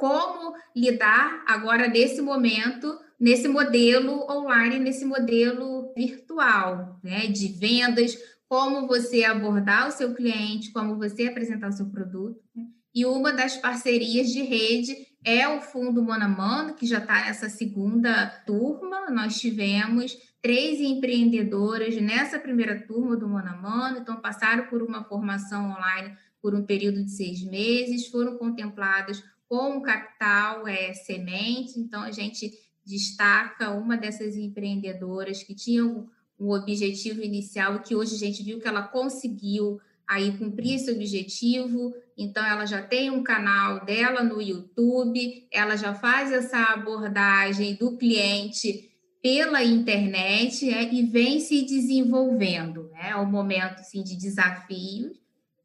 como 0.00 0.54
lidar 0.74 1.44
agora 1.46 1.86
nesse 1.86 2.22
momento, 2.22 2.98
nesse 3.20 3.46
modelo 3.46 4.26
online, 4.30 4.78
nesse 4.78 5.04
modelo 5.04 5.92
virtual, 5.94 6.98
né, 7.04 7.26
de 7.26 7.48
vendas, 7.48 8.16
como 8.48 8.86
você 8.86 9.24
abordar 9.24 9.88
o 9.88 9.92
seu 9.92 10.14
cliente, 10.14 10.72
como 10.72 10.96
você 10.96 11.28
apresentar 11.28 11.68
o 11.68 11.72
seu 11.72 11.84
produto. 11.90 12.40
Né? 12.56 12.64
E 12.94 13.04
uma 13.04 13.30
das 13.30 13.58
parcerias 13.58 14.30
de 14.30 14.40
rede 14.40 14.96
é 15.22 15.46
o 15.46 15.60
Fundo 15.60 16.02
Monamano, 16.02 16.74
que 16.74 16.86
já 16.86 16.98
está 16.98 17.26
nessa 17.26 17.50
segunda 17.50 18.26
turma. 18.46 19.10
Nós 19.10 19.38
tivemos 19.38 20.16
três 20.40 20.80
empreendedoras 20.80 21.94
nessa 22.00 22.38
primeira 22.38 22.80
turma 22.86 23.18
do 23.18 23.28
Monamano, 23.28 23.98
então 23.98 24.16
passaram 24.16 24.66
por 24.66 24.82
uma 24.82 25.04
formação 25.04 25.72
online 25.72 26.16
por 26.40 26.54
um 26.54 26.64
período 26.64 27.04
de 27.04 27.10
seis 27.10 27.44
meses, 27.44 28.08
foram 28.08 28.38
contempladas 28.38 29.22
com 29.50 29.82
capital 29.82 30.68
é, 30.68 30.94
semente, 30.94 31.80
então 31.80 32.02
a 32.02 32.12
gente 32.12 32.52
destaca 32.86 33.72
uma 33.72 33.96
dessas 33.96 34.36
empreendedoras 34.36 35.42
que 35.42 35.56
tinham 35.56 36.08
um 36.38 36.52
objetivo 36.52 37.20
inicial 37.20 37.80
que 37.80 37.96
hoje 37.96 38.14
a 38.14 38.18
gente 38.18 38.44
viu 38.44 38.60
que 38.60 38.68
ela 38.68 38.84
conseguiu 38.84 39.80
aí 40.06 40.38
cumprir 40.38 40.74
esse 40.74 40.92
objetivo. 40.92 41.92
Então, 42.16 42.46
ela 42.46 42.64
já 42.64 42.80
tem 42.80 43.10
um 43.10 43.24
canal 43.24 43.84
dela 43.84 44.22
no 44.22 44.40
YouTube, 44.40 45.48
ela 45.50 45.76
já 45.76 45.94
faz 45.94 46.32
essa 46.32 46.72
abordagem 46.72 47.74
do 47.74 47.96
cliente 47.96 48.88
pela 49.20 49.64
internet 49.64 50.72
é, 50.72 50.94
e 50.94 51.02
vem 51.06 51.40
se 51.40 51.62
desenvolvendo. 51.62 52.88
Né? 52.90 53.10
É 53.10 53.16
um 53.16 53.26
momento 53.26 53.80
assim, 53.80 54.04
de 54.04 54.14
desafios, 54.14 55.18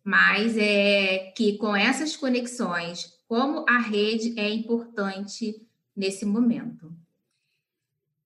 mas 0.04 0.58
é 0.58 1.32
que 1.38 1.58
com 1.58 1.76
essas 1.76 2.16
conexões, 2.16 3.15
como 3.28 3.66
a 3.68 3.80
rede 3.80 4.40
é 4.40 4.50
importante 4.50 5.62
nesse 5.96 6.26
momento. 6.26 6.94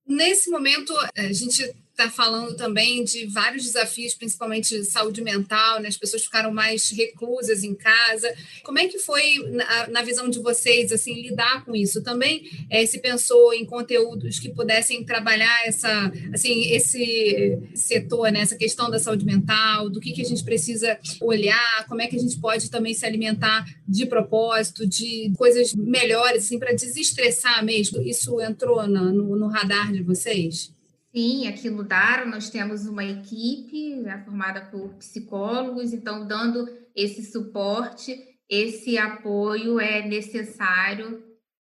Nesse 0.05 0.49
momento, 0.49 0.93
a 1.15 1.31
gente 1.31 1.75
está 1.99 2.09
falando 2.09 2.55
também 2.55 3.03
de 3.03 3.25
vários 3.25 3.65
desafios, 3.65 4.13
principalmente 4.13 4.79
de 4.79 4.85
saúde 4.85 5.21
mental, 5.21 5.81
né? 5.81 5.89
as 5.89 5.97
pessoas 5.97 6.23
ficaram 6.23 6.51
mais 6.51 6.89
reclusas 6.91 7.61
em 7.63 7.75
casa. 7.75 8.33
Como 8.63 8.79
é 8.79 8.87
que 8.87 8.97
foi, 8.97 9.37
na, 9.49 9.87
na 9.87 10.01
visão 10.01 10.29
de 10.29 10.39
vocês, 10.39 10.93
assim, 10.93 11.13
lidar 11.21 11.65
com 11.65 11.75
isso? 11.75 12.01
Também 12.01 12.49
é, 12.69 12.85
se 12.85 12.99
pensou 12.99 13.53
em 13.53 13.65
conteúdos 13.65 14.39
que 14.39 14.49
pudessem 14.49 15.03
trabalhar 15.03 15.67
essa, 15.67 16.11
assim, 16.33 16.71
esse 16.71 17.59
setor, 17.75 18.31
né? 18.31 18.39
essa 18.39 18.55
questão 18.55 18.89
da 18.89 18.99
saúde 18.99 19.25
mental, 19.25 19.89
do 19.89 19.99
que, 19.99 20.13
que 20.13 20.21
a 20.21 20.25
gente 20.25 20.43
precisa 20.43 20.97
olhar, 21.21 21.85
como 21.87 22.01
é 22.01 22.07
que 22.07 22.15
a 22.15 22.19
gente 22.19 22.39
pode 22.39 22.71
também 22.71 22.93
se 22.93 23.05
alimentar 23.05 23.65
de 23.85 24.05
propósito, 24.05 24.87
de 24.87 25.33
coisas 25.37 25.73
melhores, 25.73 26.45
assim, 26.45 26.57
para 26.57 26.71
desestressar 26.71 27.63
mesmo. 27.65 28.01
Isso 28.01 28.39
entrou 28.39 28.87
no, 28.87 29.35
no 29.35 29.47
radar 29.47 29.91
de 29.91 30.01
vocês? 30.01 30.71
Sim, 31.11 31.47
aqui 31.47 31.69
no 31.69 31.83
Daro 31.83 32.29
nós 32.29 32.49
temos 32.49 32.85
uma 32.85 33.03
equipe 33.03 33.95
né, 33.95 34.21
formada 34.23 34.61
por 34.61 34.93
psicólogos, 34.95 35.91
então, 35.91 36.27
dando 36.27 36.67
esse 36.95 37.23
suporte, 37.23 38.15
esse 38.47 38.97
apoio 38.97 39.79
é 39.79 40.05
necessário 40.05 41.23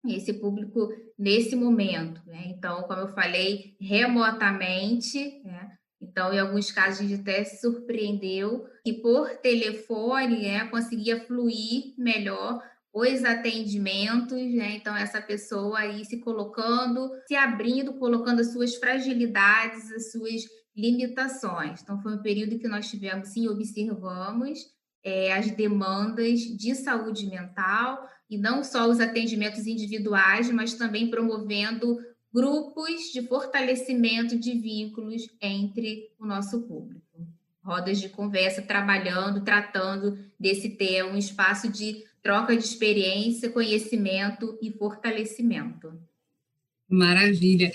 esse 0.08 0.34
público 0.34 0.90
nesse 1.18 1.56
momento. 1.56 2.22
Né? 2.26 2.48
Então, 2.48 2.84
como 2.84 3.02
eu 3.02 3.08
falei, 3.10 3.76
remotamente, 3.80 5.42
né? 5.44 5.72
então, 6.02 6.34
em 6.34 6.40
alguns 6.40 6.72
casos, 6.72 7.00
a 7.00 7.04
gente 7.04 7.22
até 7.22 7.44
se 7.44 7.62
surpreendeu 7.62 8.66
que 8.84 8.94
por 8.94 9.30
telefone 9.38 10.42
né, 10.42 10.68
conseguia 10.68 11.26
fluir 11.26 11.94
melhor 11.98 12.62
os 12.94 13.24
atendimentos, 13.24 14.54
né? 14.54 14.76
Então, 14.76 14.96
essa 14.96 15.22
pessoa 15.22 15.80
aí 15.80 16.04
se 16.06 16.20
colocando, 16.20 17.10
se 17.28 17.36
abrindo, 17.36 17.94
colocando 17.94 18.42
as 18.42 18.52
suas 18.52 18.76
fragilidades, 18.76 19.92
as 19.92 20.12
suas 20.12 20.44
limitações. 20.76 21.82
Então, 21.82 22.02
foi 22.02 22.16
um 22.16 22.22
período 22.22 22.58
que 22.58 22.68
nós 22.68 22.90
tivemos, 22.90 23.30
sim, 23.30 23.48
observamos 23.48 24.60
é, 25.04 25.34
as 25.34 25.52
demandas 25.52 26.40
de 26.40 26.76
saúde 26.76 27.28
mental, 27.28 28.08
e 28.30 28.38
não 28.38 28.64
só 28.64 28.88
os 28.88 29.00
atendimentos 29.00 29.66
individuais, 29.66 30.52
mas 30.52 30.76
também 30.76 31.10
promovendo 31.10 31.98
grupos 32.32 33.12
de 33.12 33.24
fortalecimento 33.28 34.38
de 34.38 34.54
vínculos 34.54 35.24
entre 35.42 36.12
o 36.20 36.26
nosso 36.26 36.62
público. 36.62 37.28
Rodas 37.64 38.00
de 38.00 38.10
conversa, 38.10 38.62
trabalhando, 38.62 39.44
tratando 39.44 40.18
desse 40.40 40.70
tema, 40.70 41.10
um 41.10 41.18
espaço 41.18 41.68
de 41.70 42.04
troca 42.22 42.56
de 42.56 42.64
experiência, 42.64 43.50
conhecimento 43.50 44.58
e 44.62 44.72
fortalecimento. 44.72 45.94
Maravilha. 46.90 47.72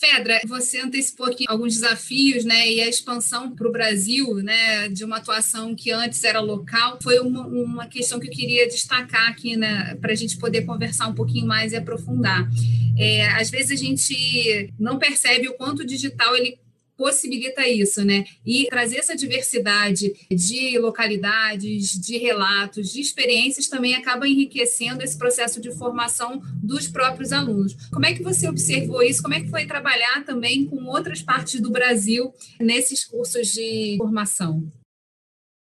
Fedra, 0.00 0.40
você 0.46 0.78
antecipou 0.78 1.26
aqui 1.26 1.44
alguns 1.48 1.74
desafios, 1.74 2.44
né, 2.44 2.70
e 2.70 2.80
a 2.80 2.88
expansão 2.88 3.52
para 3.54 3.66
o 3.66 3.72
Brasil, 3.72 4.36
né, 4.36 4.88
de 4.88 5.04
uma 5.04 5.16
atuação 5.16 5.74
que 5.74 5.90
antes 5.90 6.22
era 6.22 6.38
local, 6.38 6.98
foi 7.02 7.18
uma, 7.18 7.44
uma 7.44 7.86
questão 7.88 8.20
que 8.20 8.28
eu 8.28 8.32
queria 8.32 8.68
destacar 8.68 9.28
aqui, 9.28 9.56
né, 9.56 9.96
para 9.96 10.12
a 10.12 10.14
gente 10.14 10.38
poder 10.38 10.62
conversar 10.62 11.08
um 11.08 11.14
pouquinho 11.14 11.48
mais 11.48 11.72
e 11.72 11.76
aprofundar. 11.76 12.48
É, 12.96 13.26
às 13.30 13.50
vezes 13.50 13.72
a 13.72 13.82
gente 13.82 14.72
não 14.78 14.98
percebe 14.98 15.48
o 15.48 15.54
quanto 15.54 15.80
o 15.80 15.86
digital 15.86 16.36
ele 16.36 16.60
possibilita 16.98 17.66
isso, 17.66 18.04
né? 18.04 18.24
E 18.44 18.66
trazer 18.66 18.98
essa 18.98 19.14
diversidade 19.14 20.12
de 20.28 20.76
localidades, 20.80 21.92
de 21.92 22.18
relatos, 22.18 22.92
de 22.92 23.00
experiências 23.00 23.68
também 23.68 23.94
acaba 23.94 24.26
enriquecendo 24.26 25.04
esse 25.04 25.16
processo 25.16 25.60
de 25.60 25.70
formação 25.70 26.42
dos 26.60 26.88
próprios 26.88 27.32
alunos. 27.32 27.88
Como 27.88 28.04
é 28.04 28.12
que 28.12 28.22
você 28.22 28.48
observou 28.48 29.00
isso? 29.00 29.22
Como 29.22 29.34
é 29.34 29.40
que 29.40 29.48
foi 29.48 29.64
trabalhar 29.64 30.24
também 30.24 30.66
com 30.66 30.84
outras 30.86 31.22
partes 31.22 31.60
do 31.60 31.70
Brasil 31.70 32.34
nesses 32.60 33.04
cursos 33.04 33.46
de 33.46 33.94
formação? 33.96 34.64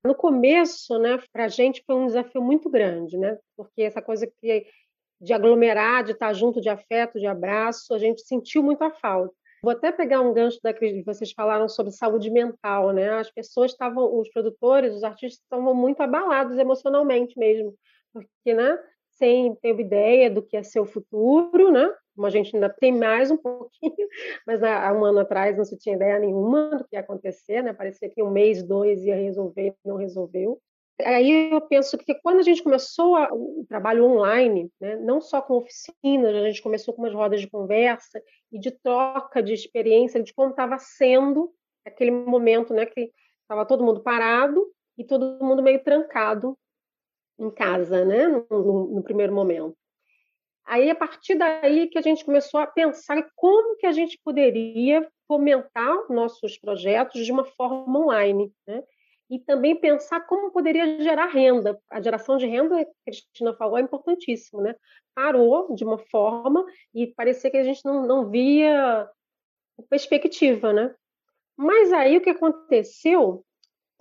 No 0.05 0.15
começo, 0.15 0.99
né, 0.99 1.19
para 1.33 1.47
a 1.47 1.49
gente 1.49 1.83
foi 1.87 1.95
um 1.95 2.07
desafio 2.07 2.43
muito 2.43 2.69
grande, 2.69 3.17
né? 3.17 3.39
Porque 3.57 3.83
essa 3.83 4.03
coisa 4.03 4.27
que 4.27 4.67
de 5.23 5.33
aglomerar, 5.33 6.03
de 6.03 6.11
estar 6.11 6.33
junto, 6.33 6.61
de 6.61 6.69
afeto, 6.69 7.19
de 7.21 7.27
abraço, 7.27 7.95
a 7.95 7.99
gente 7.99 8.23
sentiu 8.23 8.61
muito 8.61 8.83
a 8.83 8.91
falta. 8.91 9.33
Vou 9.63 9.71
até 9.71 9.93
pegar 9.93 10.21
um 10.21 10.33
gancho 10.33 10.59
da 10.61 10.75
que 10.75 11.05
vocês 11.05 11.31
falaram 11.33 11.69
sobre 11.69 11.93
saúde 11.93 12.29
mental, 12.31 12.91
né? 12.93 13.11
As 13.11 13.31
pessoas 13.31 13.71
estavam, 13.71 14.19
os 14.19 14.29
produtores, 14.29 14.93
os 14.93 15.05
artistas 15.05 15.41
estavam 15.41 15.73
muito 15.73 16.01
abalados 16.01 16.59
emocionalmente 16.59 17.39
mesmo, 17.39 17.73
porque, 18.13 18.55
né? 18.55 18.77
Sem 19.11 19.55
ter 19.57 19.79
ideia 19.79 20.29
do 20.29 20.43
que 20.43 20.57
é 20.57 20.65
seu 20.65 20.85
futuro, 20.85 21.71
né? 21.71 21.89
Como 22.17 22.27
a 22.27 22.31
gente 22.31 22.57
ainda 22.57 22.69
tem 22.69 22.91
mais 22.91 23.31
um 23.31 23.37
pouquinho, 23.39 24.09
mas 24.45 24.63
há 24.65 24.93
um 24.93 25.05
ano 25.05 25.21
atrás 25.21 25.57
não 25.57 25.65
se 25.65 25.79
tinha 25.79 25.95
ideia 25.95 26.19
nenhuma 26.19 26.71
do 26.77 26.85
que 26.85 26.97
ia 26.97 27.01
acontecer, 27.01 27.63
né? 27.63 27.73
Parecia 27.73 28.11
que 28.11 28.21
um 28.21 28.33
mês, 28.33 28.65
dois 28.65 29.05
ia 29.05 29.15
resolver, 29.15 29.77
não 29.85 29.95
resolveu. 29.97 30.61
Aí 31.01 31.53
eu 31.53 31.61
penso 31.63 31.97
que 31.99 32.15
quando 32.17 32.41
a 32.41 32.43
gente 32.43 32.63
começou 32.63 33.17
o 33.33 33.65
trabalho 33.69 34.05
online, 34.05 34.71
né, 34.81 34.97
não 34.97 35.21
só 35.21 35.41
com 35.41 35.55
oficinas, 35.55 36.35
a 36.35 36.47
gente 36.47 36.63
começou 36.63 36.95
com 36.95 37.03
umas 37.03 37.15
rodas 37.15 37.41
de 37.41 37.49
conversa 37.49 38.23
e 38.51 38.59
de 38.59 38.71
troca 38.71 39.43
de 39.43 39.53
experiência 39.53 40.23
de 40.23 40.33
como 40.35 40.51
estava 40.51 40.79
sendo 40.79 41.53
aquele 41.85 42.11
momento, 42.11 42.73
né, 42.73 42.87
que 42.87 43.11
estava 43.41 43.67
todo 43.67 43.85
mundo 43.85 44.03
parado 44.03 44.71
e 44.97 45.05
todo 45.05 45.43
mundo 45.45 45.63
meio 45.63 45.83
trancado 45.83 46.57
em 47.39 47.51
casa, 47.51 48.05
né, 48.05 48.29
no, 48.29 48.47
no, 48.51 48.95
no 48.95 49.03
primeiro 49.03 49.35
momento. 49.35 49.77
Aí, 50.65 50.89
a 50.91 50.95
partir 50.95 51.35
daí 51.35 51.89
que 51.89 51.99
a 51.99 52.03
gente 52.03 52.25
começou 52.25 52.61
a 52.61 52.67
pensar 52.67 53.29
como 53.35 53.77
que 53.77 53.87
a 53.87 53.93
gente 53.93 54.19
poderia 54.25 55.07
fomentar 55.27 55.97
nossos 56.09 56.57
projetos 56.57 57.25
de 57.25 57.33
uma 57.33 57.45
forma 57.45 57.99
online, 57.99 58.53
né? 58.67 58.83
E 59.33 59.39
também 59.39 59.75
pensar 59.75 60.21
como 60.27 60.51
poderia 60.51 61.01
gerar 61.03 61.25
renda. 61.29 61.81
A 61.89 62.03
geração 62.03 62.37
de 62.37 62.47
renda, 62.47 62.85
que 62.85 62.91
a 62.91 63.05
Cristina 63.07 63.55
falou, 63.55 63.79
é 63.79 63.81
importantíssimo, 63.81 64.61
né? 64.61 64.77
Parou 65.15 65.75
de 65.75 65.83
uma 65.85 65.97
forma 65.97 66.67
e 66.95 67.07
parecia 67.07 67.51
que 67.51 67.57
a 67.57 67.65
gente 67.65 67.83
não, 67.83 68.07
não 68.07 68.29
via 68.29 69.09
perspectiva, 69.89 70.75
né? 70.75 70.95
Mas 71.57 71.95
aí 71.95 72.19
o 72.19 72.21
que 72.21 72.29
aconteceu, 72.29 73.43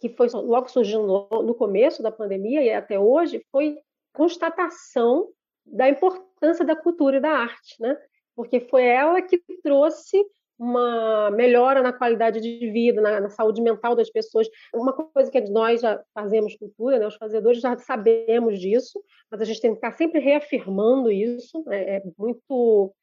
que 0.01 0.09
foi 0.09 0.27
logo 0.33 0.67
surgindo 0.67 1.07
no, 1.07 1.43
no 1.43 1.55
começo 1.55 2.03
da 2.03 2.11
pandemia 2.11 2.61
e 2.61 2.73
até 2.73 2.99
hoje, 2.99 3.41
foi 3.53 3.79
constatação 4.13 5.29
da 5.65 5.87
importância 5.87 6.65
da 6.65 6.75
cultura 6.75 7.17
e 7.17 7.21
da 7.21 7.31
arte, 7.31 7.77
né? 7.79 7.97
Porque 8.35 8.59
foi 8.59 8.83
ela 8.83 9.21
que 9.21 9.41
trouxe 9.63 10.25
uma 10.61 11.31
melhora 11.31 11.81
na 11.81 11.91
qualidade 11.91 12.39
de 12.39 12.69
vida, 12.69 13.01
na, 13.01 13.19
na, 13.19 13.29
saúde 13.29 13.59
mental 13.59 13.95
das 13.95 14.11
pessoas. 14.11 14.47
Uma 14.71 14.93
coisa 14.93 15.31
que 15.31 15.41
nós 15.49 15.81
já 15.81 15.99
fazemos 16.13 16.55
cultura, 16.55 16.99
né, 16.99 17.07
os 17.07 17.15
fazedores 17.15 17.59
já 17.59 17.75
sabemos 17.77 18.59
disso, 18.59 19.03
mas 19.31 19.41
a 19.41 19.43
gente 19.43 19.59
tem 19.59 19.71
que 19.71 19.77
estar 19.77 19.91
sempre 19.93 20.19
reafirmando 20.19 21.11
isso. 21.11 21.63
Né, 21.65 21.95
é 21.97 22.03
muito 22.15 22.93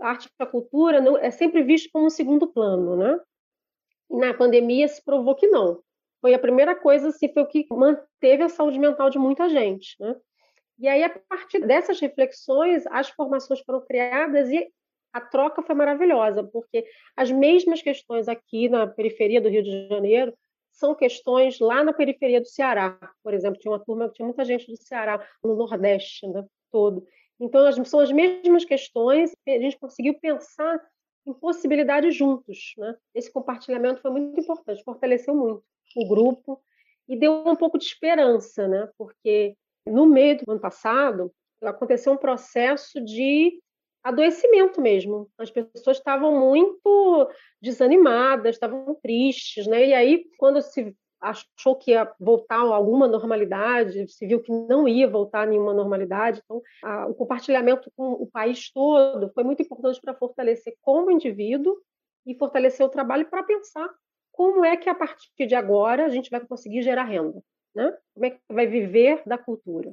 a 0.00 0.10
arte 0.10 0.28
e 0.28 0.42
a 0.42 0.46
cultura 0.46 1.00
não 1.00 1.18
é 1.18 1.32
sempre 1.32 1.64
visto 1.64 1.90
como 1.92 2.06
um 2.06 2.10
segundo 2.10 2.46
plano, 2.46 2.96
né? 2.96 3.18
E 4.08 4.16
na 4.16 4.32
pandemia 4.32 4.86
se 4.86 5.04
provou 5.04 5.34
que 5.34 5.48
não. 5.48 5.82
Foi 6.20 6.34
a 6.34 6.38
primeira 6.38 6.76
coisa, 6.76 7.08
assim, 7.08 7.32
foi 7.32 7.42
o 7.42 7.48
que 7.48 7.66
manteve 7.68 8.44
a 8.44 8.48
saúde 8.48 8.78
mental 8.78 9.10
de 9.10 9.18
muita 9.18 9.48
gente, 9.48 9.96
né? 9.98 10.14
E 10.78 10.86
aí, 10.86 11.02
a 11.02 11.10
partir 11.28 11.66
dessas 11.66 11.98
reflexões, 11.98 12.86
as 12.86 13.08
formações 13.08 13.58
foram 13.62 13.80
criadas 13.84 14.48
e 14.50 14.72
a 15.12 15.20
troca 15.20 15.62
foi 15.62 15.74
maravilhosa, 15.74 16.44
porque 16.44 16.86
as 17.16 17.30
mesmas 17.30 17.82
questões 17.82 18.28
aqui 18.28 18.68
na 18.68 18.86
periferia 18.86 19.40
do 19.40 19.48
Rio 19.48 19.62
de 19.62 19.88
Janeiro 19.88 20.34
são 20.70 20.94
questões 20.94 21.58
lá 21.58 21.82
na 21.82 21.92
periferia 21.92 22.40
do 22.40 22.46
Ceará. 22.46 22.98
Por 23.22 23.34
exemplo, 23.34 23.58
tinha 23.58 23.72
uma 23.72 23.84
turma, 23.84 24.08
tinha 24.08 24.26
muita 24.26 24.44
gente 24.44 24.66
do 24.70 24.76
Ceará, 24.76 25.26
no 25.42 25.56
Nordeste 25.56 26.26
né, 26.28 26.44
todo. 26.70 27.06
Então, 27.40 27.84
são 27.84 28.00
as 28.00 28.12
mesmas 28.12 28.64
questões, 28.64 29.32
a 29.46 29.50
gente 29.50 29.78
conseguiu 29.78 30.18
pensar 30.20 30.80
em 31.26 31.32
possibilidades 31.32 32.14
juntos. 32.14 32.74
Né? 32.76 32.96
Esse 33.14 33.32
compartilhamento 33.32 34.00
foi 34.00 34.10
muito 34.10 34.40
importante, 34.40 34.82
fortaleceu 34.84 35.34
muito 35.34 35.64
o 35.96 36.08
grupo 36.08 36.60
e 37.08 37.16
deu 37.16 37.44
um 37.46 37.56
pouco 37.56 37.78
de 37.78 37.84
esperança, 37.84 38.68
né? 38.68 38.88
porque 38.96 39.56
no 39.86 40.06
meio 40.06 40.38
do 40.38 40.50
ano 40.50 40.60
passado 40.60 41.32
aconteceu 41.62 42.12
um 42.12 42.16
processo 42.16 43.00
de 43.04 43.60
adoecimento 44.02 44.80
mesmo. 44.80 45.28
As 45.38 45.50
pessoas 45.50 45.98
estavam 45.98 46.38
muito 46.38 47.28
desanimadas, 47.60 48.56
estavam 48.56 48.94
tristes, 49.02 49.66
né? 49.66 49.86
E 49.86 49.94
aí, 49.94 50.24
quando 50.38 50.60
se 50.62 50.94
achou 51.20 51.76
que 51.76 51.90
ia 51.90 52.10
voltar 52.18 52.60
alguma 52.60 53.08
normalidade, 53.08 54.06
se 54.08 54.26
viu 54.26 54.40
que 54.40 54.52
não 54.52 54.86
ia 54.86 55.08
voltar 55.08 55.46
nenhuma 55.46 55.74
normalidade. 55.74 56.40
Então, 56.44 56.62
a, 56.82 57.06
o 57.06 57.14
compartilhamento 57.14 57.90
com 57.96 58.12
o 58.12 58.26
país 58.26 58.70
todo 58.72 59.30
foi 59.32 59.44
muito 59.44 59.62
importante 59.62 60.00
para 60.00 60.14
fortalecer 60.14 60.76
como 60.80 61.10
indivíduo 61.10 61.76
e 62.24 62.34
fortalecer 62.36 62.84
o 62.86 62.88
trabalho 62.90 63.28
para 63.28 63.42
pensar 63.42 63.88
como 64.30 64.64
é 64.64 64.76
que 64.76 64.88
a 64.88 64.94
partir 64.94 65.46
de 65.46 65.54
agora 65.54 66.06
a 66.06 66.08
gente 66.08 66.30
vai 66.30 66.40
conseguir 66.40 66.82
gerar 66.82 67.04
renda, 67.04 67.42
né? 67.74 67.96
Como 68.14 68.26
é 68.26 68.30
que 68.30 68.40
vai 68.48 68.66
viver 68.66 69.22
da 69.26 69.36
cultura? 69.36 69.92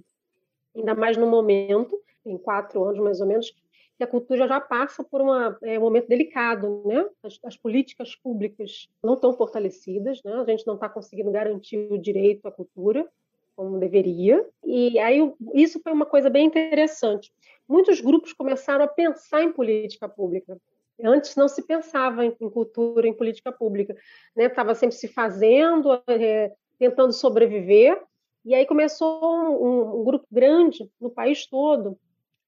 Ainda 0.75 0.93
mais 0.93 1.17
no 1.17 1.25
momento, 1.25 1.99
em 2.25 2.37
quatro 2.37 2.83
anos 2.83 2.99
mais 2.99 3.19
ou 3.21 3.27
menos, 3.27 3.51
que 3.97 4.03
a 4.03 4.07
cultura 4.07 4.47
já 4.47 4.59
passa 4.59 5.03
por 5.03 5.21
uma, 5.21 5.57
é, 5.63 5.79
um 5.79 5.83
momento 5.83 6.07
delicado, 6.07 6.83
né? 6.85 7.05
As, 7.23 7.39
as, 7.45 7.55
políticas 7.55 8.15
públicas 8.15 8.89
não 9.01 9.13
estão 9.13 9.33
fortalecidas, 9.33 10.21
né? 10.23 10.33
A 10.33 10.43
gente 10.43 10.67
não 10.67 10.75
está 10.75 10.89
conseguindo 10.89 11.31
garantir 11.31 11.77
o 11.91 11.97
direito 11.97 12.45
à 12.47 12.51
cultura 12.51 13.07
como 13.55 13.79
deveria. 13.79 14.45
E 14.65 14.99
aí 14.99 15.33
isso 15.53 15.79
foi 15.81 15.93
uma 15.93 16.05
coisa 16.05 16.29
bem 16.29 16.45
interessante. 16.45 17.31
Muitos 17.67 18.01
grupos 18.01 18.33
começaram 18.33 18.83
a 18.83 18.87
pensar 18.87 19.43
em 19.43 19.53
política 19.53 20.09
pública. 20.09 20.57
Antes 21.01 21.35
não 21.35 21.47
se 21.47 21.61
pensava 21.65 22.25
em, 22.25 22.31
cultura, 22.31 23.07
em 23.07 23.13
política 23.13 23.51
pública, 23.51 23.95
né? 24.35 24.45
Estava 24.45 24.75
sempre 24.75 24.95
se 24.97 25.07
fazendo, 25.07 26.01
é, 26.07 26.51
tentando 26.77 27.13
sobreviver. 27.13 28.01
E 28.43 28.53
aí 28.53 28.65
começou 28.65 29.23
um, 29.23 30.01
um 30.01 30.03
grupo 30.03 30.27
grande 30.29 30.91
no 30.99 31.09
país 31.09 31.47
todo 31.47 31.97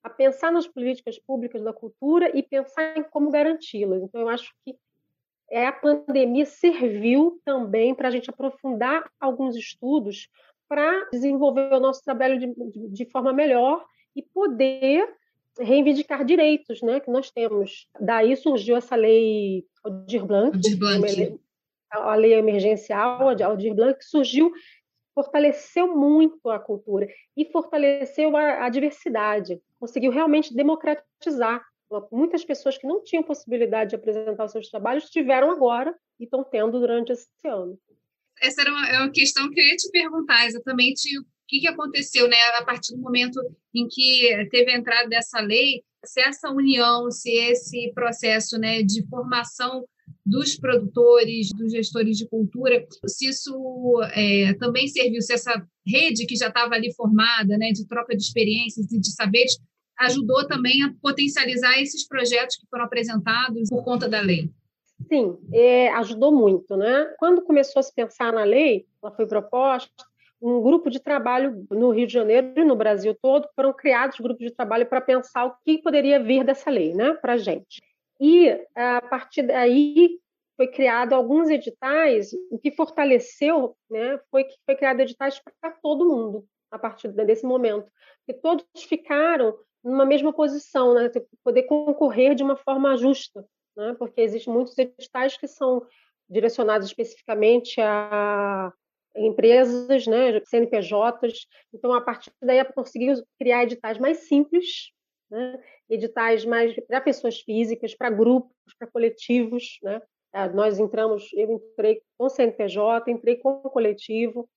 a 0.08 0.10
pensar 0.10 0.52
nas 0.52 0.66
políticas 0.66 1.20
públicas 1.20 1.62
da 1.62 1.74
cultura 1.74 2.32
e 2.36 2.42
pensar 2.42 2.98
em 2.98 3.04
como 3.04 3.30
garanti-las. 3.30 4.02
Então, 4.02 4.22
eu 4.22 4.30
acho 4.30 4.54
que 4.64 4.76
é, 5.52 5.66
a 5.68 5.72
pandemia 5.72 6.46
serviu 6.46 7.40
também 7.46 7.94
para 7.94 8.08
a 8.08 8.12
gente 8.12 8.30
aprofundar 8.30 9.10
alguns 9.20 9.56
estudos 9.56 10.30
para 10.68 11.10
desenvolver 11.12 11.74
o 11.74 11.80
nosso 11.80 12.04
trabalho 12.04 12.40
de, 12.40 12.48
de, 12.48 12.88
de, 12.90 13.06
forma 13.06 13.32
melhor 13.32 13.86
e 14.16 14.22
poder 14.22 15.08
reivindicar 15.60 16.26
direitos 16.26 16.82
né, 16.82 17.00
que 17.00 17.12
nós 17.12 17.30
temos. 17.32 17.88
Daí 18.00 18.36
surgiu 18.36 18.76
essa 18.76 18.96
lei 18.96 19.66
Aldir 19.84 20.26
Blanc, 20.26 20.56
Aldir 20.56 20.78
Blanc. 20.78 21.40
a 21.92 22.16
lei 22.16 22.34
emergencial 22.34 23.30
Aldir 23.30 23.74
Blanc, 23.74 23.98
que 23.98 24.06
surgiu 24.06 24.52
fortaleceu 25.14 25.96
muito 25.96 26.48
a 26.50 26.60
cultura 26.60 27.08
e 27.36 27.44
fortaleceu 27.46 28.38
a, 28.38 28.66
a 28.66 28.70
diversidade, 28.70 29.60
conseguiu 29.80 30.12
realmente 30.12 30.54
democratizar. 30.54 31.64
Muitas 32.12 32.44
pessoas 32.44 32.78
que 32.78 32.88
não 32.88 33.04
tinham 33.04 33.24
possibilidade 33.24 33.92
de 33.92 33.96
apresentar 33.96 34.46
os 34.46 34.52
seus 34.52 34.70
trabalhos 34.70 35.10
tiveram 35.10 35.52
agora 35.52 35.96
e 36.20 36.26
estão 36.26 36.44
tendo 36.44 36.80
durante 36.80 37.14
esse 37.14 37.28
ano. 37.48 37.80
Essa 38.42 38.62
era 38.62 38.72
uma, 38.72 38.88
é 38.88 39.10
questão 39.10 39.50
que 39.50 39.60
eu 39.60 39.66
ia 39.66 39.76
te 39.76 39.90
perguntar 39.90 40.46
exatamente 40.46 41.18
o 41.18 41.24
que, 41.48 41.62
que 41.62 41.68
aconteceu, 41.68 42.28
né, 42.28 42.38
a 42.60 42.66
partir 42.66 42.94
do 42.94 43.02
momento 43.02 43.40
em 43.74 43.88
que 43.88 44.48
teve 44.52 44.72
a 44.72 44.78
entrada 44.78 45.08
dessa 45.08 45.40
lei, 45.40 45.82
se 46.06 46.20
essa 46.22 46.50
união, 46.52 47.10
se 47.10 47.32
esse 47.32 47.92
processo, 47.94 48.60
né, 48.60 48.84
de 48.84 49.08
formação 49.08 49.88
dos 50.28 50.58
produtores, 50.58 51.50
dos 51.54 51.72
gestores 51.72 52.18
de 52.18 52.28
cultura, 52.28 52.86
se 53.06 53.30
isso 53.30 54.02
é, 54.14 54.54
também 54.56 54.88
serviu, 54.88 55.22
se 55.22 55.34
essa 55.34 55.66
rede 55.86 56.26
que 56.26 56.36
já 56.36 56.50
estava 56.50 56.76
ali 56.76 56.94
formada, 56.94 57.58
né, 57.58 57.72
de 57.72 57.88
troca 57.88 58.16
de 58.16 58.22
experiências 58.22 58.92
e 58.92 59.00
de 59.00 59.12
saberes, 59.14 59.58
ajudou 60.00 60.46
também 60.46 60.84
a 60.84 60.94
potencializar 61.02 61.82
esses 61.82 62.06
projetos 62.06 62.58
que 62.58 62.68
foram 62.70 62.84
apresentados 62.84 63.70
por 63.70 63.84
conta 63.84 64.10
da 64.10 64.20
lei. 64.20 64.52
Sim, 65.08 65.38
é, 65.54 65.90
ajudou 65.94 66.32
muito, 66.32 66.76
né? 66.76 67.14
Quando 67.18 67.44
começou 67.44 67.80
a 67.80 67.84
se 67.84 67.94
pensar 67.94 68.34
na 68.34 68.44
lei, 68.44 68.86
ela 69.02 69.14
foi 69.14 69.26
proposta, 69.26 70.04
um 70.42 70.62
grupo 70.62 70.90
de 70.90 71.00
trabalho 71.00 71.66
no 71.72 71.92
Rio 71.92 72.06
de 72.06 72.14
Janeiro 72.14 72.54
e 72.58 72.66
no 72.66 72.76
Brasil 72.76 73.16
todo 73.22 73.48
foram 73.56 73.74
criados 73.74 74.20
grupos 74.20 74.46
de 74.46 74.54
trabalho 74.54 74.86
para 74.86 75.02
pensar 75.02 75.46
o 75.46 75.56
que 75.64 75.82
poderia 75.82 76.22
vir 76.22 76.44
dessa 76.44 76.70
lei, 76.70 76.94
né, 76.94 77.14
para 77.14 77.38
gente. 77.38 77.82
E 78.20 78.50
a 78.76 79.02
partir 79.02 79.44
daí 79.44 80.20
foi 80.56 80.68
criado 80.68 81.14
alguns 81.14 81.50
editais, 81.50 82.32
o 82.50 82.58
que 82.58 82.72
fortaleceu, 82.72 83.76
né, 83.90 84.20
foi 84.32 84.44
que 84.44 84.56
foi 84.66 84.76
criado 84.76 85.02
editais 85.02 85.40
para 85.62 85.72
todo 85.84 86.08
mundo 86.08 86.46
a 86.72 86.80
partir 86.80 87.10
desse 87.10 87.46
momento, 87.46 87.90
e 88.28 88.34
todos 88.34 88.66
ficaram 88.88 89.56
numa 89.84 90.06
mesma 90.06 90.34
posição, 90.34 90.96
né, 90.96 91.10
poder 91.44 91.64
concorrer 91.64 92.34
de 92.34 92.44
uma 92.44 92.58
forma 92.58 92.98
justa, 92.98 93.46
né, 93.76 93.96
porque 94.00 94.20
existem 94.20 94.52
muitos 94.52 94.76
editais 94.78 95.38
que 95.38 95.48
são 95.48 95.86
direcionados 96.28 96.88
especificamente 96.88 97.80
a 97.80 98.74
empresas, 99.16 100.06
né, 100.08 100.42
CNPJs. 100.46 101.48
Então, 101.74 101.94
a 101.94 102.02
partir 102.02 102.32
daí, 102.42 102.64
conseguiu 102.74 103.16
criar 103.40 103.64
editais 103.64 103.98
mais 103.98 104.28
simples, 104.28 104.92
né, 105.30 105.60
editais 105.90 106.46
mais 106.46 106.76
para 106.88 107.02
pessoas 107.02 107.40
físicas, 107.40 107.96
para 107.96 108.10
grupos, 108.10 108.52
para 108.78 108.88
coletivos. 108.88 109.80
Né? 109.84 110.02
Ah, 110.34 110.48
nós 110.50 110.80
entramos, 110.80 111.32
eu 111.34 111.52
entrei 111.52 112.02
com 112.18 112.30
CNPJ, 112.30 113.12
entrei 113.12 113.38
com 113.38 113.62
o 113.64 113.70
coletivo, 113.70 114.50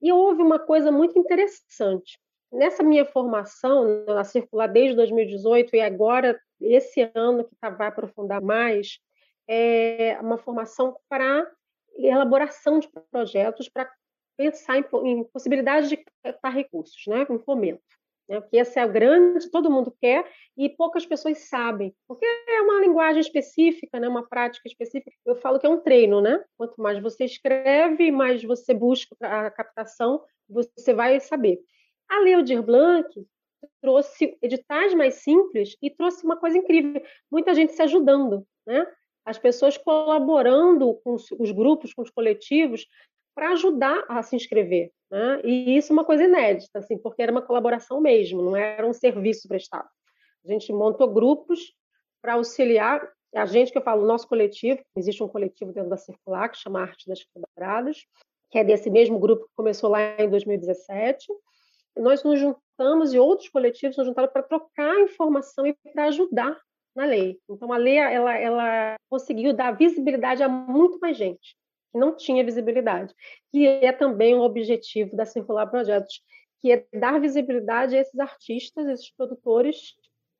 e 0.00 0.12
houve 0.12 0.42
uma 0.42 0.58
coisa 0.58 0.90
muito 0.90 1.18
interessante. 1.18 2.18
Nessa 2.52 2.82
minha 2.82 3.04
formação, 3.04 4.04
na 4.06 4.24
circular 4.24 4.66
desde 4.66 4.96
2018 4.96 5.76
e 5.76 5.80
agora, 5.80 6.40
esse 6.60 7.10
ano 7.14 7.44
que 7.44 7.54
tá, 7.60 7.70
vai 7.70 7.88
aprofundar 7.88 8.40
mais, 8.40 8.98
é 9.48 10.18
uma 10.20 10.38
formação 10.38 10.96
para 11.08 11.48
elaboração 11.96 12.78
de 12.78 12.88
projetos, 13.10 13.68
para 13.68 13.90
pensar 14.36 14.78
em, 14.78 14.84
em 15.04 15.24
possibilidades 15.24 15.90
de 15.90 15.98
captar 16.22 16.54
recursos, 16.54 17.02
né, 17.06 17.26
em 17.28 17.38
fomento 17.38 17.82
né? 18.30 18.40
porque 18.40 18.58
essa 18.58 18.80
é 18.80 18.86
o 18.86 18.92
grande, 18.92 19.50
todo 19.50 19.70
mundo 19.70 19.92
quer 20.00 20.24
e 20.56 20.68
poucas 20.68 21.04
pessoas 21.04 21.48
sabem, 21.48 21.92
porque 22.06 22.24
é 22.24 22.62
uma 22.62 22.80
linguagem 22.80 23.20
específica, 23.20 23.98
né? 23.98 24.08
uma 24.08 24.26
prática 24.26 24.68
específica. 24.68 25.10
Eu 25.26 25.34
falo 25.34 25.58
que 25.58 25.66
é 25.66 25.68
um 25.68 25.80
treino, 25.80 26.20
né? 26.20 26.42
Quanto 26.56 26.80
mais 26.80 27.02
você 27.02 27.24
escreve, 27.24 28.12
mais 28.12 28.42
você 28.44 28.72
busca 28.72 29.16
a 29.20 29.50
captação, 29.50 30.22
você 30.48 30.94
vai 30.94 31.18
saber. 31.18 31.58
A 32.08 32.20
Lei 32.20 32.34
Aldir 32.34 32.62
Blanc 32.62 33.08
trouxe 33.82 34.38
editais 34.40 34.94
mais 34.94 35.14
simples 35.14 35.76
e 35.82 35.90
trouxe 35.90 36.24
uma 36.24 36.36
coisa 36.36 36.56
incrível, 36.56 37.02
muita 37.30 37.52
gente 37.52 37.72
se 37.72 37.82
ajudando, 37.82 38.46
né? 38.66 38.86
As 39.24 39.38
pessoas 39.38 39.76
colaborando 39.76 40.94
com 41.04 41.14
os 41.14 41.50
grupos, 41.50 41.92
com 41.92 42.02
os 42.02 42.10
coletivos, 42.10 42.86
para 43.34 43.50
ajudar 43.50 44.04
a 44.08 44.22
se 44.22 44.34
inscrever. 44.34 44.92
Né? 45.10 45.40
E 45.44 45.76
isso 45.76 45.92
é 45.92 45.94
uma 45.94 46.04
coisa 46.04 46.24
inédita, 46.24 46.78
assim, 46.78 46.96
porque 46.96 47.22
era 47.22 47.32
uma 47.32 47.42
colaboração 47.42 48.00
mesmo, 48.00 48.42
não 48.42 48.56
era 48.56 48.86
um 48.86 48.92
serviço 48.92 49.48
prestado. 49.48 49.88
A 50.44 50.52
gente 50.52 50.72
montou 50.72 51.12
grupos 51.12 51.72
para 52.22 52.34
auxiliar 52.34 53.10
a 53.34 53.46
gente 53.46 53.70
que 53.70 53.78
eu 53.78 53.82
falo, 53.82 54.02
o 54.02 54.06
nosso 54.06 54.26
coletivo, 54.26 54.80
existe 54.96 55.22
um 55.22 55.28
coletivo 55.28 55.72
dentro 55.72 55.88
da 55.88 55.96
Circular 55.96 56.48
que 56.48 56.58
chama 56.58 56.80
Arte 56.80 57.06
das 57.06 57.20
Quebradas, 57.24 57.98
que 58.50 58.58
é 58.58 58.64
desse 58.64 58.90
mesmo 58.90 59.18
grupo 59.18 59.44
que 59.44 59.54
começou 59.54 59.88
lá 59.88 60.00
em 60.18 60.28
2017. 60.28 61.26
Nós 61.96 62.24
nos 62.24 62.40
juntamos 62.40 63.14
e 63.14 63.18
outros 63.18 63.48
coletivos 63.48 63.96
nos 63.96 64.06
juntaram 64.06 64.28
para 64.28 64.42
trocar 64.42 64.98
informação 65.00 65.64
e 65.64 65.76
para 65.92 66.06
ajudar 66.06 66.60
na 66.94 67.04
lei. 67.04 67.38
Então 67.48 67.72
a 67.72 67.76
lei 67.76 67.98
ela, 67.98 68.36
ela 68.36 68.96
conseguiu 69.08 69.52
dar 69.52 69.76
visibilidade 69.76 70.42
a 70.42 70.48
muito 70.48 70.98
mais 70.98 71.16
gente 71.16 71.56
que 71.92 71.98
não 71.98 72.16
tinha 72.16 72.44
visibilidade, 72.44 73.14
que 73.50 73.66
é 73.66 73.92
também 73.92 74.34
um 74.34 74.40
objetivo 74.40 75.16
da 75.16 75.24
Circular 75.24 75.66
Projetos, 75.66 76.22
que 76.60 76.72
é 76.72 76.86
dar 76.92 77.20
visibilidade 77.20 77.96
a 77.96 78.00
esses 78.00 78.18
artistas, 78.18 78.86
esses 78.86 79.10
produtores 79.10 79.94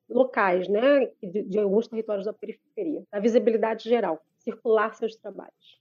locais, 0.09 0.69
né, 0.69 1.07
de, 1.23 1.43
de 1.45 1.59
alguns 1.59 1.89
territórios 1.89 2.27
da 2.27 2.33
periferia, 2.33 3.03
a 3.11 3.21
visibilidade 3.21 3.89
geral, 3.89 4.21
circular 4.39 4.95
seus 4.95 5.17
trabalhos. 5.17 5.80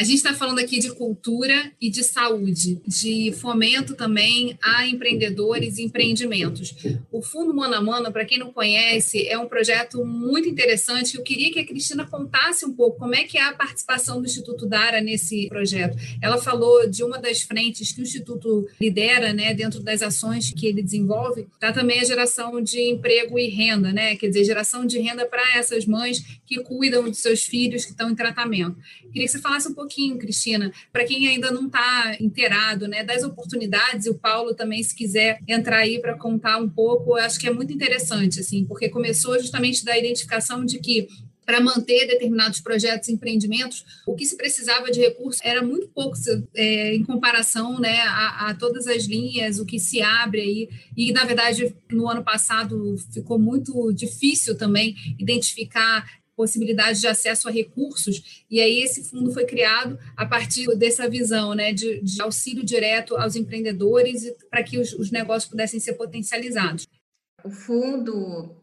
A 0.00 0.04
gente 0.04 0.18
está 0.18 0.32
falando 0.32 0.60
aqui 0.60 0.78
de 0.78 0.92
cultura 0.92 1.72
e 1.80 1.90
de 1.90 2.04
saúde, 2.04 2.80
de 2.86 3.32
fomento 3.32 3.96
também 3.96 4.56
a 4.62 4.86
empreendedores 4.86 5.76
e 5.76 5.82
empreendimentos. 5.82 6.72
O 7.10 7.20
Fundo 7.20 7.52
Mano 7.52 7.74
a 7.74 7.80
Mano, 7.80 8.12
para 8.12 8.24
quem 8.24 8.38
não 8.38 8.52
conhece, 8.52 9.26
é 9.26 9.36
um 9.36 9.48
projeto 9.48 10.04
muito 10.04 10.48
interessante. 10.48 11.16
Eu 11.16 11.24
queria 11.24 11.52
que 11.52 11.58
a 11.58 11.66
Cristina 11.66 12.06
contasse 12.06 12.64
um 12.64 12.72
pouco 12.72 12.96
como 12.96 13.12
é 13.12 13.24
que 13.24 13.36
é 13.36 13.42
a 13.42 13.52
participação 13.52 14.20
do 14.20 14.26
Instituto 14.26 14.66
Dara 14.66 15.00
nesse 15.00 15.48
projeto. 15.48 15.98
Ela 16.22 16.38
falou 16.38 16.88
de 16.88 17.02
uma 17.02 17.18
das 17.18 17.42
frentes 17.42 17.90
que 17.90 18.00
o 18.00 18.04
Instituto 18.04 18.68
lidera, 18.80 19.32
né, 19.32 19.52
dentro 19.52 19.82
das 19.82 20.00
ações 20.00 20.52
que 20.52 20.68
ele 20.68 20.80
desenvolve, 20.80 21.48
está 21.54 21.72
também 21.72 21.98
a 21.98 22.04
geração 22.04 22.62
de 22.62 22.80
emprego 22.80 23.36
e 23.36 23.48
renda, 23.48 23.92
né? 23.92 24.14
Quer 24.14 24.28
dizer, 24.28 24.44
geração 24.44 24.86
de 24.86 25.00
renda 25.00 25.26
para 25.26 25.58
essas 25.58 25.84
mães 25.86 26.24
que 26.46 26.62
cuidam 26.62 27.10
de 27.10 27.16
seus 27.16 27.42
filhos 27.42 27.84
que 27.84 27.90
estão 27.90 28.08
em 28.08 28.14
tratamento. 28.14 28.76
Queria 29.12 29.26
que 29.26 29.28
você 29.28 29.40
falasse 29.40 29.66
um 29.66 29.74
pouco 29.74 29.87
pouquinho, 29.88 30.18
Cristina, 30.18 30.70
para 30.92 31.04
quem 31.04 31.26
ainda 31.26 31.50
não 31.50 31.66
está 31.66 32.14
inteirado, 32.20 32.86
né, 32.86 33.02
das 33.02 33.22
oportunidades, 33.22 34.04
e 34.04 34.10
o 34.10 34.14
Paulo 34.14 34.54
também, 34.54 34.82
se 34.82 34.94
quiser 34.94 35.40
entrar 35.48 35.78
aí 35.78 35.98
para 35.98 36.14
contar 36.14 36.58
um 36.58 36.68
pouco, 36.68 37.16
acho 37.16 37.40
que 37.40 37.48
é 37.48 37.52
muito 37.52 37.72
interessante, 37.72 38.38
assim, 38.38 38.66
porque 38.66 38.90
começou 38.90 39.38
justamente 39.40 39.84
da 39.84 39.96
identificação 39.96 40.64
de 40.64 40.78
que 40.78 41.08
para 41.46 41.62
manter 41.62 42.06
determinados 42.06 42.60
projetos 42.60 43.08
e 43.08 43.12
empreendimentos, 43.12 43.82
o 44.06 44.14
que 44.14 44.26
se 44.26 44.36
precisava 44.36 44.90
de 44.90 45.00
recursos 45.00 45.40
era 45.42 45.62
muito 45.62 45.88
pouco 45.88 46.14
é, 46.54 46.94
em 46.94 47.02
comparação 47.02 47.80
né, 47.80 48.02
a, 48.02 48.50
a, 48.50 48.54
todas 48.54 48.86
as 48.86 49.04
linhas, 49.04 49.58
o 49.58 49.64
que 49.64 49.78
se 49.78 50.02
abre 50.02 50.42
aí. 50.42 50.68
E, 50.94 51.10
na 51.10 51.24
verdade, 51.24 51.74
no 51.90 52.06
ano 52.06 52.22
passado 52.22 52.94
ficou 53.14 53.38
muito 53.38 53.90
difícil 53.94 54.58
também 54.58 54.94
identificar 55.18 56.04
possibilidade 56.38 57.00
de 57.00 57.08
acesso 57.08 57.48
a 57.48 57.50
recursos, 57.50 58.44
e 58.48 58.60
aí 58.60 58.80
esse 58.80 59.02
fundo 59.10 59.32
foi 59.32 59.44
criado 59.44 59.98
a 60.16 60.24
partir 60.24 60.68
dessa 60.76 61.10
visão 61.10 61.52
né, 61.52 61.72
de, 61.72 62.00
de 62.00 62.22
auxílio 62.22 62.64
direto 62.64 63.16
aos 63.16 63.34
empreendedores 63.34 64.32
para 64.48 64.62
que 64.62 64.78
os, 64.78 64.92
os 64.92 65.10
negócios 65.10 65.50
pudessem 65.50 65.80
ser 65.80 65.94
potencializados. 65.94 66.86
O 67.44 67.50
fundo 67.50 68.54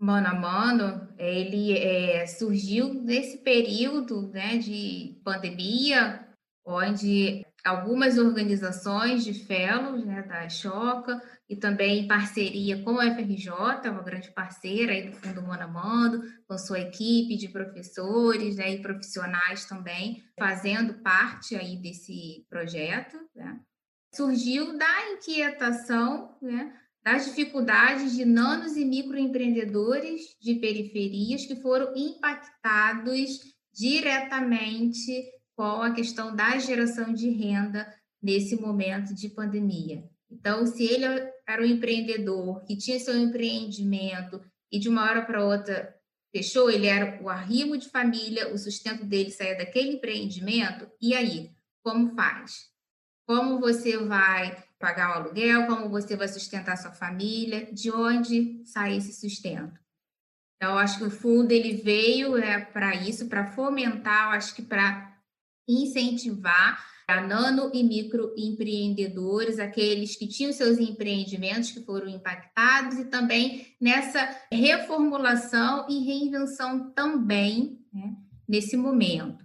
mano 0.00 0.28
a 0.28 0.34
mano, 0.34 1.08
ele 1.18 1.76
é, 1.76 2.26
surgiu 2.26 2.94
nesse 2.94 3.36
período 3.36 4.28
né, 4.28 4.56
de 4.56 5.20
pandemia, 5.22 6.26
onde 6.64 7.44
algumas 7.62 8.16
organizações 8.16 9.22
de 9.22 9.34
fellows 9.34 10.06
né, 10.06 10.22
da 10.22 10.48
Choca 10.48 11.20
e 11.50 11.56
também 11.56 12.04
em 12.04 12.06
parceria 12.06 12.80
com 12.84 13.00
a 13.00 13.12
FRJ, 13.12 13.50
uma 13.90 14.04
grande 14.04 14.30
parceira 14.30 14.92
aí 14.92 15.10
do 15.10 15.16
Fundo 15.16 15.42
Mano, 15.42 16.22
com 16.46 16.56
sua 16.56 16.78
equipe 16.78 17.36
de 17.36 17.48
professores 17.48 18.54
né, 18.54 18.74
e 18.74 18.80
profissionais 18.80 19.64
também, 19.64 20.22
fazendo 20.38 20.94
parte 21.02 21.56
aí 21.56 21.76
desse 21.76 22.46
projeto, 22.48 23.18
né, 23.34 23.58
surgiu 24.14 24.78
da 24.78 25.10
inquietação 25.10 26.36
né, 26.40 26.72
das 27.02 27.24
dificuldades 27.24 28.12
de 28.14 28.24
nanos 28.24 28.76
e 28.76 28.84
microempreendedores 28.84 30.36
de 30.40 30.54
periferias 30.54 31.46
que 31.46 31.56
foram 31.56 31.92
impactados 31.96 33.40
diretamente 33.74 35.20
com 35.56 35.82
a 35.82 35.92
questão 35.92 36.34
da 36.34 36.58
geração 36.58 37.12
de 37.12 37.28
renda 37.28 37.92
nesse 38.22 38.54
momento 38.54 39.12
de 39.12 39.28
pandemia. 39.30 40.08
Então, 40.30 40.64
se 40.64 40.84
ele 40.84 41.04
era 41.50 41.62
um 41.62 41.66
empreendedor 41.66 42.64
que 42.64 42.76
tinha 42.76 42.98
seu 42.98 43.18
empreendimento 43.18 44.40
e 44.70 44.78
de 44.78 44.88
uma 44.88 45.02
hora 45.02 45.22
para 45.22 45.44
outra 45.44 45.94
fechou, 46.32 46.70
ele 46.70 46.86
era 46.86 47.20
o 47.22 47.28
arrimo 47.28 47.76
de 47.76 47.88
família, 47.88 48.52
o 48.52 48.58
sustento 48.58 49.04
dele 49.04 49.30
saía 49.30 49.56
daquele 49.56 49.94
empreendimento, 49.94 50.88
e 51.00 51.14
aí, 51.14 51.50
como 51.82 52.14
faz? 52.14 52.70
Como 53.26 53.58
você 53.58 53.98
vai 53.98 54.62
pagar 54.78 55.10
o 55.10 55.22
aluguel, 55.22 55.66
como 55.66 55.88
você 55.88 56.16
vai 56.16 56.28
sustentar 56.28 56.76
sua 56.76 56.92
família, 56.92 57.72
de 57.72 57.90
onde 57.90 58.62
sai 58.64 58.96
esse 58.96 59.12
sustento. 59.12 59.78
Então, 60.56 60.78
acho 60.78 60.98
que 60.98 61.04
o 61.04 61.10
fundo 61.10 61.52
ele 61.52 61.74
veio 61.74 62.36
é, 62.36 62.60
para 62.60 62.94
isso, 62.94 63.28
para 63.28 63.52
fomentar, 63.52 64.32
acho 64.32 64.54
que 64.54 64.62
para 64.62 65.09
incentivar 65.70 66.84
a 67.06 67.20
nano 67.20 67.70
e 67.74 67.82
microempreendedores, 67.82 69.58
aqueles 69.58 70.16
que 70.16 70.28
tinham 70.28 70.52
seus 70.52 70.78
empreendimentos 70.78 71.72
que 71.72 71.80
foram 71.80 72.08
impactados, 72.08 72.98
e 72.98 73.04
também 73.06 73.66
nessa 73.80 74.36
reformulação 74.52 75.86
e 75.88 76.04
reinvenção 76.04 76.90
também 76.90 77.80
né, 77.92 78.14
nesse 78.48 78.76
momento. 78.76 79.44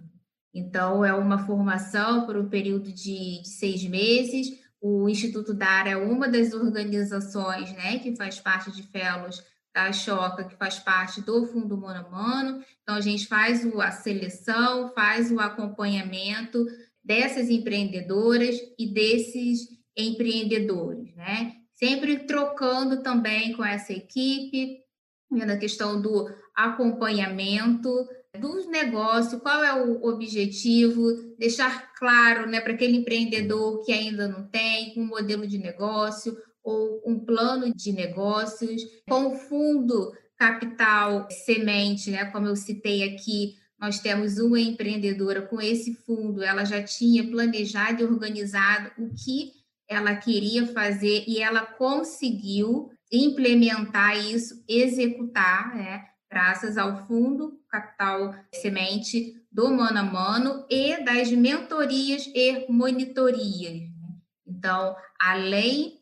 Então, 0.54 1.04
é 1.04 1.12
uma 1.12 1.38
formação 1.38 2.24
por 2.24 2.36
um 2.36 2.48
período 2.48 2.92
de, 2.92 3.42
de 3.42 3.48
seis 3.48 3.82
meses, 3.84 4.48
o 4.80 5.08
Instituto 5.08 5.52
DAR 5.52 5.88
é 5.88 5.96
uma 5.96 6.28
das 6.28 6.52
organizações 6.52 7.72
né, 7.72 7.98
que 7.98 8.14
faz 8.14 8.38
parte 8.38 8.70
de 8.70 8.82
Fellows 8.84 9.42
da 9.76 9.92
Choca, 9.92 10.44
que 10.44 10.56
faz 10.56 10.78
parte 10.78 11.20
do 11.20 11.44
Fundo 11.44 11.76
Mano 11.76 12.10
Mano. 12.10 12.64
Então, 12.82 12.94
a 12.94 13.00
gente 13.02 13.26
faz 13.26 13.62
a 13.78 13.90
seleção, 13.90 14.90
faz 14.94 15.30
o 15.30 15.38
acompanhamento 15.38 16.64
dessas 17.04 17.50
empreendedoras 17.50 18.56
e 18.78 18.86
desses 18.86 19.68
empreendedores, 19.94 21.14
né? 21.14 21.56
Sempre 21.74 22.20
trocando 22.20 23.02
também 23.02 23.52
com 23.52 23.62
essa 23.62 23.92
equipe, 23.92 24.78
vendo 25.30 25.50
a 25.50 25.58
questão 25.58 26.00
do 26.00 26.26
acompanhamento 26.54 27.90
dos 28.40 28.66
negócios, 28.68 29.42
qual 29.42 29.62
é 29.62 29.74
o 29.74 30.02
objetivo, 30.06 31.34
deixar 31.38 31.92
claro 31.94 32.48
né, 32.48 32.60
para 32.62 32.72
aquele 32.72 32.96
empreendedor 32.96 33.84
que 33.84 33.92
ainda 33.92 34.26
não 34.26 34.46
tem 34.48 34.94
um 34.96 35.04
modelo 35.04 35.46
de 35.46 35.58
negócio 35.58 36.34
ou 36.66 37.00
um 37.06 37.16
plano 37.16 37.72
de 37.72 37.92
negócios, 37.92 38.82
com 39.08 39.28
o 39.28 39.36
fundo 39.36 40.12
capital 40.36 41.28
semente, 41.30 42.10
né, 42.10 42.24
como 42.26 42.48
eu 42.48 42.56
citei 42.56 43.04
aqui, 43.04 43.54
nós 43.78 44.00
temos 44.00 44.38
uma 44.38 44.58
empreendedora 44.58 45.42
com 45.42 45.60
esse 45.60 45.94
fundo, 45.94 46.42
ela 46.42 46.64
já 46.64 46.82
tinha 46.82 47.30
planejado 47.30 48.02
e 48.02 48.04
organizado 48.04 48.90
o 48.98 49.14
que 49.14 49.52
ela 49.88 50.16
queria 50.16 50.66
fazer 50.66 51.24
e 51.28 51.40
ela 51.40 51.60
conseguiu 51.64 52.90
implementar 53.12 54.18
isso, 54.18 54.64
executar, 54.68 55.76
né? 55.76 56.04
graças 56.28 56.76
ao 56.76 57.06
Fundo 57.06 57.60
Capital 57.70 58.34
Semente 58.52 59.40
do 59.52 59.72
Mano 59.72 59.98
a 60.00 60.02
Mano 60.02 60.66
e 60.68 61.04
das 61.04 61.30
mentorias 61.30 62.26
e 62.34 62.66
monitorias. 62.68 63.82
Né? 63.82 64.08
Então, 64.44 64.96
além 65.20 65.95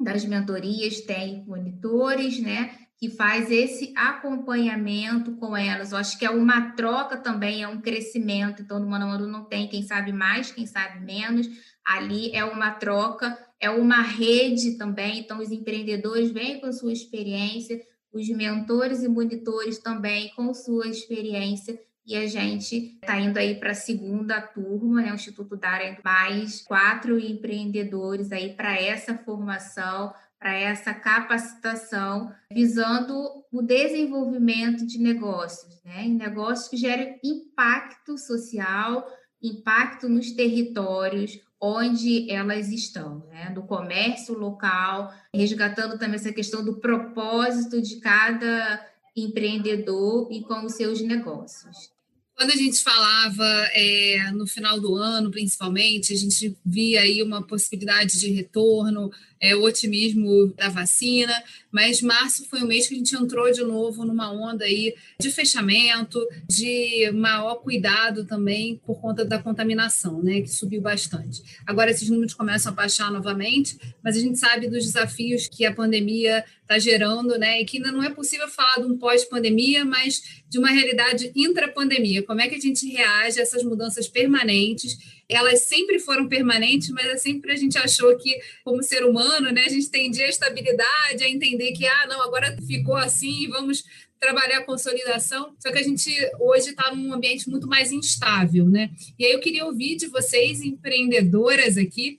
das 0.00 0.24
mentorias, 0.24 1.02
tem 1.02 1.44
monitores, 1.46 2.40
né, 2.40 2.74
que 2.96 3.10
faz 3.10 3.50
esse 3.50 3.92
acompanhamento 3.96 5.32
com 5.36 5.56
elas. 5.56 5.92
Eu 5.92 5.98
acho 5.98 6.18
que 6.18 6.24
é 6.24 6.30
uma 6.30 6.72
troca 6.72 7.16
também, 7.16 7.62
é 7.62 7.68
um 7.68 7.80
crescimento. 7.80 8.62
Então, 8.62 8.78
no 8.78 8.88
Mano 8.88 9.06
Mano 9.06 9.26
não 9.26 9.44
tem 9.44 9.68
quem 9.68 9.82
sabe 9.82 10.12
mais, 10.12 10.50
quem 10.50 10.66
sabe 10.66 11.00
menos. 11.04 11.48
Ali 11.84 12.30
é 12.34 12.44
uma 12.44 12.70
troca, 12.72 13.38
é 13.58 13.70
uma 13.70 14.02
rede 14.02 14.76
também. 14.76 15.20
Então, 15.20 15.38
os 15.38 15.50
empreendedores 15.50 16.30
vêm 16.30 16.60
com 16.60 16.70
sua 16.72 16.92
experiência, 16.92 17.80
os 18.12 18.28
mentores 18.28 19.02
e 19.02 19.08
monitores 19.08 19.78
também 19.78 20.30
com 20.34 20.52
sua 20.52 20.86
experiência 20.88 21.80
e 22.10 22.16
a 22.16 22.26
gente 22.26 22.98
está 23.00 23.20
indo 23.20 23.38
aí 23.38 23.54
para 23.54 23.70
a 23.70 23.74
segunda 23.74 24.42
turma, 24.42 25.00
né? 25.00 25.12
O 25.12 25.14
Instituto 25.14 25.56
Dara 25.56 25.96
mais 26.04 26.60
quatro 26.62 27.20
empreendedores 27.20 28.32
aí 28.32 28.52
para 28.52 28.74
essa 28.74 29.16
formação, 29.16 30.12
para 30.36 30.52
essa 30.52 30.92
capacitação, 30.92 32.34
visando 32.52 33.44
o 33.52 33.62
desenvolvimento 33.62 34.84
de 34.84 34.98
negócios, 34.98 35.80
né? 35.84 36.08
Negócios 36.08 36.66
que 36.66 36.76
gerem 36.76 37.20
impacto 37.22 38.18
social, 38.18 39.06
impacto 39.40 40.08
nos 40.08 40.32
territórios, 40.32 41.38
onde 41.60 42.28
elas 42.28 42.70
estão, 42.70 43.24
né? 43.28 43.50
do 43.50 43.62
comércio 43.62 44.36
local, 44.36 45.14
resgatando 45.32 45.96
também 45.96 46.16
essa 46.16 46.32
questão 46.32 46.64
do 46.64 46.80
propósito 46.80 47.80
de 47.80 48.00
cada 48.00 48.84
empreendedor 49.14 50.26
e 50.32 50.42
com 50.42 50.64
os 50.64 50.72
seus 50.72 51.00
negócios. 51.00 51.99
Quando 52.40 52.52
a 52.52 52.56
gente 52.56 52.82
falava 52.82 53.44
é, 53.74 54.30
no 54.32 54.46
final 54.46 54.80
do 54.80 54.94
ano, 54.94 55.30
principalmente, 55.30 56.14
a 56.14 56.16
gente 56.16 56.56
via 56.64 57.02
aí 57.02 57.22
uma 57.22 57.42
possibilidade 57.42 58.18
de 58.18 58.30
retorno, 58.30 59.12
é, 59.40 59.56
o 59.56 59.62
otimismo 59.62 60.48
da 60.54 60.68
vacina, 60.68 61.32
mas 61.72 62.02
março 62.02 62.44
foi 62.48 62.60
o 62.60 62.66
mês 62.66 62.86
que 62.86 62.94
a 62.94 62.98
gente 62.98 63.16
entrou 63.16 63.50
de 63.50 63.62
novo 63.62 64.04
numa 64.04 64.30
onda 64.30 64.64
aí 64.64 64.94
de 65.18 65.30
fechamento, 65.30 66.20
de 66.46 67.10
maior 67.12 67.56
cuidado 67.56 68.26
também 68.26 68.80
por 68.84 69.00
conta 69.00 69.24
da 69.24 69.38
contaminação, 69.38 70.22
né, 70.22 70.42
que 70.42 70.48
subiu 70.48 70.82
bastante. 70.82 71.42
Agora 71.66 71.90
esses 71.90 72.10
números 72.10 72.34
começam 72.34 72.72
a 72.72 72.74
baixar 72.74 73.10
novamente, 73.10 73.78
mas 74.02 74.16
a 74.16 74.20
gente 74.20 74.38
sabe 74.38 74.68
dos 74.68 74.84
desafios 74.84 75.48
que 75.48 75.64
a 75.64 75.72
pandemia 75.72 76.44
está 76.60 76.78
gerando, 76.78 77.38
né, 77.38 77.60
e 77.60 77.64
que 77.64 77.78
ainda 77.78 77.90
não 77.90 78.02
é 78.02 78.10
possível 78.10 78.48
falar 78.48 78.76
de 78.76 78.84
um 78.84 78.98
pós-pandemia, 78.98 79.84
mas 79.84 80.42
de 80.48 80.58
uma 80.58 80.70
realidade 80.70 81.32
intra-pandemia. 81.34 82.22
Como 82.22 82.40
é 82.40 82.48
que 82.48 82.56
a 82.56 82.60
gente 82.60 82.86
reage 82.88 83.38
a 83.40 83.42
essas 83.42 83.64
mudanças 83.64 84.06
permanentes 84.06 85.19
elas 85.30 85.60
sempre 85.60 85.98
foram 85.98 86.28
permanentes, 86.28 86.90
mas 86.90 87.06
é 87.06 87.16
sempre 87.16 87.52
a 87.52 87.56
gente 87.56 87.78
achou 87.78 88.16
que, 88.16 88.38
como 88.64 88.82
ser 88.82 89.04
humano, 89.04 89.50
né, 89.50 89.64
a 89.64 89.68
gente 89.68 89.90
tendia 89.90 90.26
a 90.26 90.28
estabilidade, 90.28 91.24
a 91.24 91.28
entender 91.28 91.72
que, 91.72 91.86
ah, 91.86 92.06
não, 92.08 92.20
agora 92.22 92.56
ficou 92.66 92.96
assim, 92.96 93.48
vamos 93.48 93.84
trabalhar 94.18 94.58
a 94.58 94.64
consolidação, 94.64 95.54
só 95.58 95.72
que 95.72 95.78
a 95.78 95.82
gente 95.82 96.12
hoje 96.38 96.70
está 96.70 96.94
num 96.94 97.12
ambiente 97.14 97.48
muito 97.48 97.66
mais 97.66 97.90
instável, 97.90 98.66
né? 98.66 98.90
E 99.18 99.24
aí 99.24 99.32
eu 99.32 99.40
queria 99.40 99.64
ouvir 99.64 99.96
de 99.96 100.08
vocês, 100.08 100.60
empreendedoras 100.60 101.78
aqui, 101.78 102.18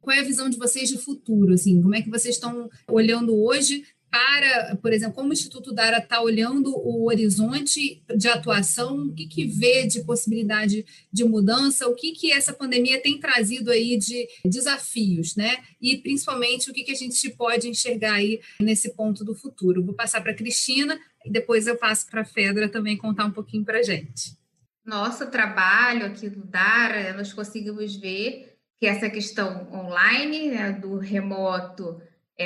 qual 0.00 0.16
é 0.16 0.20
a 0.20 0.24
visão 0.24 0.48
de 0.48 0.56
vocês 0.56 0.88
de 0.88 0.98
futuro, 0.98 1.52
assim, 1.52 1.82
como 1.82 1.94
é 1.94 2.02
que 2.02 2.10
vocês 2.10 2.36
estão 2.36 2.70
olhando 2.88 3.34
hoje 3.34 3.84
para, 4.12 4.76
por 4.76 4.92
exemplo, 4.92 5.14
como 5.14 5.30
o 5.30 5.32
Instituto 5.32 5.72
Dara 5.72 5.96
está 5.96 6.20
olhando 6.20 6.70
o 6.76 7.06
horizonte 7.06 8.04
de 8.14 8.28
atuação, 8.28 9.06
o 9.06 9.14
que, 9.14 9.26
que 9.26 9.46
vê 9.46 9.86
de 9.86 10.04
possibilidade 10.04 10.84
de 11.10 11.24
mudança, 11.24 11.88
o 11.88 11.94
que, 11.94 12.12
que 12.12 12.30
essa 12.30 12.52
pandemia 12.52 13.00
tem 13.00 13.18
trazido 13.18 13.70
aí 13.70 13.96
de 13.96 14.28
desafios, 14.44 15.34
né? 15.34 15.64
E 15.80 15.96
principalmente 15.96 16.70
o 16.70 16.74
que, 16.74 16.84
que 16.84 16.92
a 16.92 16.94
gente 16.94 17.30
pode 17.30 17.70
enxergar 17.70 18.16
aí 18.16 18.38
nesse 18.60 18.94
ponto 18.94 19.24
do 19.24 19.34
futuro. 19.34 19.82
Vou 19.82 19.94
passar 19.94 20.20
para 20.20 20.32
a 20.32 20.36
Cristina 20.36 21.00
e 21.24 21.30
depois 21.30 21.66
eu 21.66 21.78
passo 21.78 22.06
para 22.10 22.20
a 22.20 22.26
Fedra 22.26 22.68
também 22.68 22.98
contar 22.98 23.24
um 23.24 23.32
pouquinho 23.32 23.64
para 23.64 23.78
a 23.78 23.82
gente. 23.82 24.36
Nosso 24.84 25.30
trabalho 25.30 26.04
aqui 26.04 26.28
do 26.28 26.44
Dara, 26.44 27.14
nós 27.14 27.32
conseguimos 27.32 27.96
ver 27.96 28.58
que 28.78 28.86
essa 28.86 29.08
questão 29.08 29.72
online, 29.72 30.50
né, 30.50 30.72
do 30.72 30.98
remoto, 30.98 31.98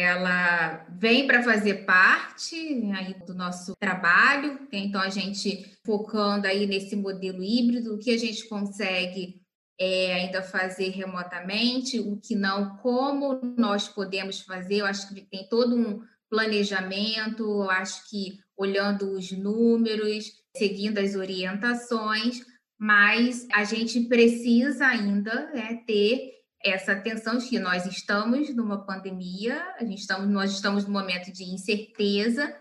ela 0.03 0.87
vem 0.91 1.27
para 1.27 1.43
fazer 1.43 1.85
parte 1.85 2.57
aí 2.97 3.15
do 3.27 3.35
nosso 3.35 3.75
trabalho, 3.79 4.69
então 4.73 5.01
a 5.01 5.09
gente 5.09 5.73
focando 5.85 6.47
aí 6.47 6.67
nesse 6.67 6.97
modelo 6.97 7.43
híbrido, 7.43 7.95
o 7.95 7.99
que 7.99 8.11
a 8.11 8.19
gente 8.19 8.49
consegue 8.49 9.41
é, 9.79 10.15
ainda 10.15 10.43
fazer 10.43 10.91
remotamente, 10.91 12.01
o 12.01 12.17
que 12.17 12.35
não, 12.35 12.77
como 12.77 13.41
nós 13.57 13.89
podemos 13.89 14.41
fazer, 14.41 14.77
eu 14.77 14.87
acho 14.87 15.13
que 15.13 15.21
tem 15.21 15.49
todo 15.49 15.77
um 15.77 16.03
planejamento, 16.31 17.43
eu 17.43 17.71
acho 17.71 18.09
que 18.11 18.39
olhando 18.57 19.13
os 19.13 19.31
números, 19.33 20.33
seguindo 20.57 20.99
as 20.99 21.15
orientações, 21.15 22.41
mas 22.79 23.47
a 23.53 23.65
gente 23.65 24.01
precisa 24.03 24.87
ainda 24.87 25.51
né, 25.53 25.83
ter 25.87 26.36
essa 26.71 26.93
atenção 26.93 27.39
de 27.39 27.49
que 27.49 27.59
nós 27.59 27.87
estamos 27.87 28.55
numa 28.55 28.85
pandemia, 28.85 29.63
a 29.79 29.85
gente 29.85 30.01
estamos, 30.01 30.29
nós 30.29 30.53
estamos 30.53 30.85
num 30.85 30.93
momento 30.93 31.33
de 31.33 31.45
incerteza, 31.45 32.55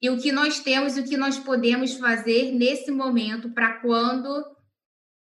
e 0.00 0.08
o 0.10 0.18
que 0.18 0.30
nós 0.30 0.60
temos 0.60 0.96
e 0.96 1.00
o 1.00 1.04
que 1.04 1.16
nós 1.16 1.38
podemos 1.38 1.94
fazer 1.94 2.52
nesse 2.52 2.90
momento 2.90 3.50
para 3.50 3.80
quando 3.80 4.44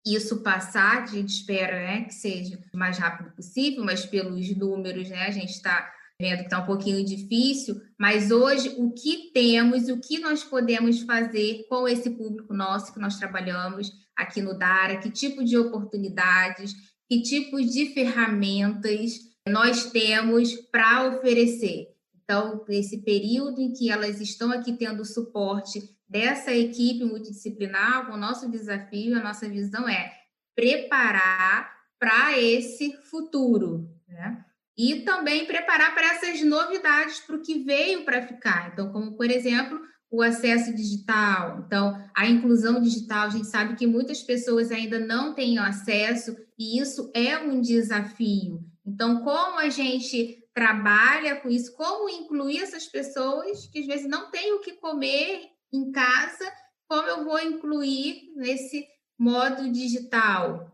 isso 0.06 0.42
passar, 0.42 1.02
a 1.02 1.06
gente 1.06 1.28
espera 1.28 1.76
né, 1.76 2.04
que 2.04 2.14
seja 2.14 2.58
o 2.72 2.78
mais 2.78 2.98
rápido 2.98 3.30
possível, 3.32 3.84
mas 3.84 4.06
pelos 4.06 4.56
números, 4.56 5.08
né, 5.10 5.26
a 5.26 5.30
gente 5.30 5.50
está 5.50 5.92
vendo 6.20 6.38
que 6.38 6.44
está 6.44 6.58
um 6.58 6.66
pouquinho 6.66 7.04
difícil, 7.04 7.80
mas 7.98 8.30
hoje 8.30 8.74
o 8.76 8.92
que 8.92 9.30
temos 9.32 9.88
o 9.88 9.98
que 9.98 10.18
nós 10.18 10.44
podemos 10.44 11.00
fazer 11.00 11.66
com 11.68 11.88
esse 11.88 12.10
público 12.10 12.52
nosso 12.52 12.92
que 12.92 13.00
nós 13.00 13.18
trabalhamos 13.18 13.90
aqui 14.14 14.42
no 14.42 14.56
Dara, 14.56 14.98
que 14.98 15.10
tipo 15.10 15.42
de 15.42 15.56
oportunidades, 15.56 16.74
que 17.10 17.22
tipos 17.22 17.72
de 17.72 17.86
ferramentas 17.86 19.18
nós 19.48 19.90
temos 19.90 20.54
para 20.70 21.08
oferecer. 21.08 21.88
Então, 22.22 22.64
nesse 22.68 22.98
período 22.98 23.60
em 23.60 23.72
que 23.72 23.90
elas 23.90 24.20
estão 24.20 24.52
aqui 24.52 24.74
tendo 24.74 25.04
suporte 25.04 25.82
dessa 26.08 26.54
equipe 26.54 27.04
multidisciplinar, 27.04 28.14
o 28.14 28.16
nosso 28.16 28.48
desafio, 28.48 29.16
a 29.16 29.22
nossa 29.22 29.48
visão 29.48 29.88
é 29.88 30.12
preparar 30.54 31.74
para 31.98 32.38
esse 32.38 32.96
futuro, 33.10 33.90
né? 34.08 34.44
E 34.78 35.00
também 35.00 35.46
preparar 35.46 35.92
para 35.92 36.14
essas 36.14 36.40
novidades, 36.42 37.18
para 37.18 37.34
o 37.34 37.42
que 37.42 37.64
veio 37.64 38.04
para 38.04 38.24
ficar. 38.24 38.70
Então, 38.72 38.92
como, 38.92 39.16
por 39.16 39.28
exemplo, 39.28 39.80
o 40.08 40.22
acesso 40.22 40.72
digital. 40.74 41.64
Então, 41.66 42.00
a 42.14 42.28
inclusão 42.28 42.80
digital, 42.80 43.26
a 43.26 43.30
gente 43.30 43.48
sabe 43.48 43.74
que 43.74 43.86
muitas 43.86 44.22
pessoas 44.22 44.70
ainda 44.70 44.98
não 45.00 45.34
têm 45.34 45.58
acesso 45.58 46.36
e 46.60 46.78
isso 46.78 47.10
é 47.14 47.38
um 47.38 47.58
desafio. 47.62 48.62
Então, 48.84 49.24
como 49.24 49.58
a 49.58 49.70
gente 49.70 50.44
trabalha 50.52 51.36
com 51.36 51.48
isso, 51.48 51.74
como 51.74 52.06
incluir 52.10 52.58
essas 52.58 52.86
pessoas 52.86 53.66
que 53.68 53.78
às 53.78 53.86
vezes 53.86 54.06
não 54.06 54.30
têm 54.30 54.52
o 54.52 54.60
que 54.60 54.72
comer 54.72 55.48
em 55.72 55.90
casa, 55.90 56.52
como 56.86 57.08
eu 57.08 57.24
vou 57.24 57.40
incluir 57.40 58.30
nesse 58.36 58.86
modo 59.18 59.72
digital? 59.72 60.70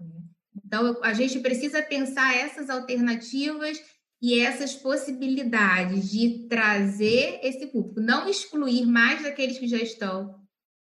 Então, 0.64 0.98
a 1.04 1.12
gente 1.12 1.38
precisa 1.38 1.80
pensar 1.80 2.34
essas 2.34 2.68
alternativas 2.68 3.80
e 4.20 4.40
essas 4.40 4.74
possibilidades 4.74 6.10
de 6.10 6.48
trazer 6.48 7.38
esse 7.44 7.68
público, 7.68 8.00
não 8.00 8.28
excluir 8.28 8.84
mais 8.86 9.22
daqueles 9.22 9.56
que 9.56 9.68
já 9.68 9.76
estão 9.76 10.34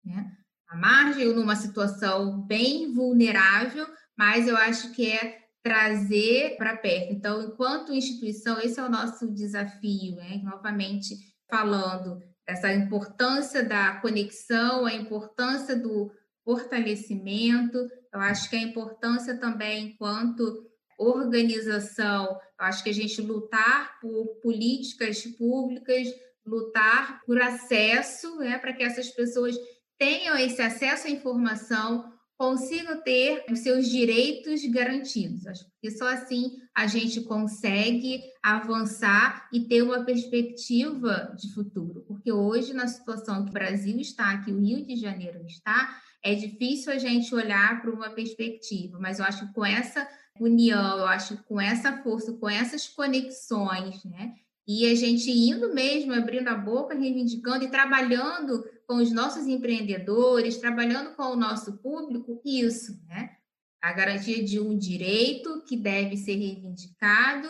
né, 0.04 0.30
à 0.68 0.76
margem 0.76 1.26
ou 1.26 1.34
numa 1.34 1.56
situação 1.56 2.40
bem 2.42 2.92
vulnerável, 2.92 3.84
mas 4.16 4.48
eu 4.48 4.56
acho 4.56 4.92
que 4.92 5.10
é 5.10 5.46
trazer 5.62 6.56
para 6.56 6.76
perto. 6.76 7.12
Então, 7.12 7.42
enquanto 7.42 7.92
instituição, 7.92 8.60
esse 8.60 8.78
é 8.78 8.84
o 8.84 8.88
nosso 8.88 9.32
desafio, 9.32 10.14
né? 10.16 10.40
novamente 10.44 11.16
falando 11.50 12.20
dessa 12.46 12.72
importância 12.72 13.64
da 13.64 13.96
conexão, 14.00 14.86
a 14.86 14.94
importância 14.94 15.74
do 15.74 16.12
fortalecimento, 16.44 17.78
eu 18.14 18.20
acho 18.20 18.48
que 18.48 18.54
a 18.54 18.62
importância 18.62 19.36
também 19.36 19.88
enquanto 19.88 20.64
organização, 20.96 22.26
eu 22.58 22.66
acho 22.66 22.84
que 22.84 22.90
a 22.90 22.94
gente 22.94 23.20
lutar 23.20 23.98
por 24.00 24.40
políticas 24.42 25.26
públicas, 25.36 26.06
lutar 26.46 27.20
por 27.26 27.42
acesso, 27.42 28.36
né, 28.36 28.56
para 28.58 28.72
que 28.72 28.84
essas 28.84 29.10
pessoas 29.10 29.56
tenham 29.98 30.36
esse 30.38 30.62
acesso 30.62 31.08
à 31.08 31.10
informação, 31.10 32.12
consigam 32.38 33.00
ter 33.02 33.44
os 33.50 33.60
seus 33.60 33.88
direitos 33.88 34.64
garantidos. 34.66 35.46
Acho 35.46 35.64
que 35.80 35.90
só 35.90 36.08
assim 36.08 36.58
a 36.74 36.86
gente 36.86 37.22
consegue 37.22 38.22
avançar 38.42 39.48
e 39.52 39.60
ter 39.60 39.82
uma 39.82 40.04
perspectiva 40.04 41.34
de 41.38 41.52
futuro. 41.54 42.04
Porque 42.06 42.30
hoje, 42.30 42.74
na 42.74 42.86
situação 42.86 43.44
que 43.44 43.50
o 43.50 43.54
Brasil 43.54 43.98
está, 43.98 44.38
que 44.42 44.52
o 44.52 44.60
Rio 44.60 44.84
de 44.84 44.96
Janeiro 44.96 45.44
está, 45.46 46.00
é 46.22 46.34
difícil 46.34 46.92
a 46.92 46.98
gente 46.98 47.34
olhar 47.34 47.80
para 47.80 47.90
uma 47.90 48.10
perspectiva, 48.10 48.98
mas 48.98 49.18
eu 49.18 49.24
acho 49.24 49.46
que 49.46 49.54
com 49.54 49.64
essa 49.64 50.06
união, 50.40 50.98
eu 50.98 51.06
acho 51.06 51.36
que 51.36 51.42
com 51.44 51.60
essa 51.60 52.02
força, 52.02 52.32
com 52.32 52.50
essas 52.50 52.86
conexões, 52.88 54.04
né? 54.04 54.34
E 54.66 54.90
a 54.90 54.94
gente 54.96 55.30
indo 55.30 55.72
mesmo, 55.72 56.12
abrindo 56.12 56.48
a 56.48 56.56
boca, 56.56 56.94
reivindicando 56.94 57.64
e 57.64 57.70
trabalhando 57.70 58.64
com 58.86 58.96
os 58.96 59.12
nossos 59.12 59.46
empreendedores, 59.46 60.58
trabalhando 60.58 61.14
com 61.16 61.24
o 61.24 61.36
nosso 61.36 61.78
público, 61.78 62.40
isso, 62.44 63.00
né? 63.08 63.36
A 63.82 63.92
garantia 63.92 64.44
de 64.44 64.60
um 64.60 64.76
direito 64.76 65.62
que 65.66 65.76
deve 65.76 66.16
ser 66.16 66.36
reivindicado 66.36 67.48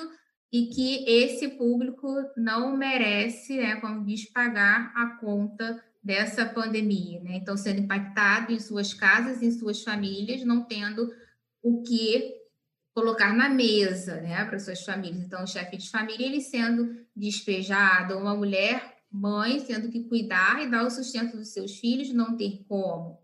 e 0.53 0.67
que 0.67 1.05
esse 1.07 1.49
público 1.49 2.09
não 2.37 2.77
merece, 2.77 3.57
né, 3.57 3.77
como 3.77 4.05
diz, 4.05 4.31
pagar 4.31 4.93
a 4.95 5.19
conta 5.19 5.83
dessa 6.03 6.47
pandemia, 6.47 7.21
né? 7.21 7.37
Então, 7.37 7.57
sendo 7.57 7.81
impactado 7.81 8.53
em 8.53 8.61
suas 8.61 8.95
casas, 8.95 9.43
em 9.43 9.51
suas 9.51 9.83
famílias, 9.83 10.45
não 10.45 10.63
tendo 10.63 11.13
o 11.63 11.83
que 11.83 12.35
colocar 12.95 13.35
na 13.35 13.49
mesa, 13.49 14.21
né, 14.23 14.43
para 14.47 14.59
suas 14.59 14.83
famílias. 14.83 15.25
Então, 15.25 15.45
o 15.45 15.47
chefe 15.47 15.77
de 15.77 15.91
família 15.91 16.27
ele 16.27 16.41
sendo 16.41 16.97
despejado, 17.15 18.17
uma 18.17 18.35
mulher 18.35 18.96
mãe 19.17 19.61
tendo 19.61 19.91
que 19.91 20.05
cuidar 20.05 20.63
e 20.63 20.71
dar 20.71 20.85
o 20.85 20.91
sustento 20.91 21.37
dos 21.37 21.49
seus 21.49 21.79
filhos, 21.79 22.13
não 22.13 22.37
ter 22.37 22.65
como. 22.69 23.19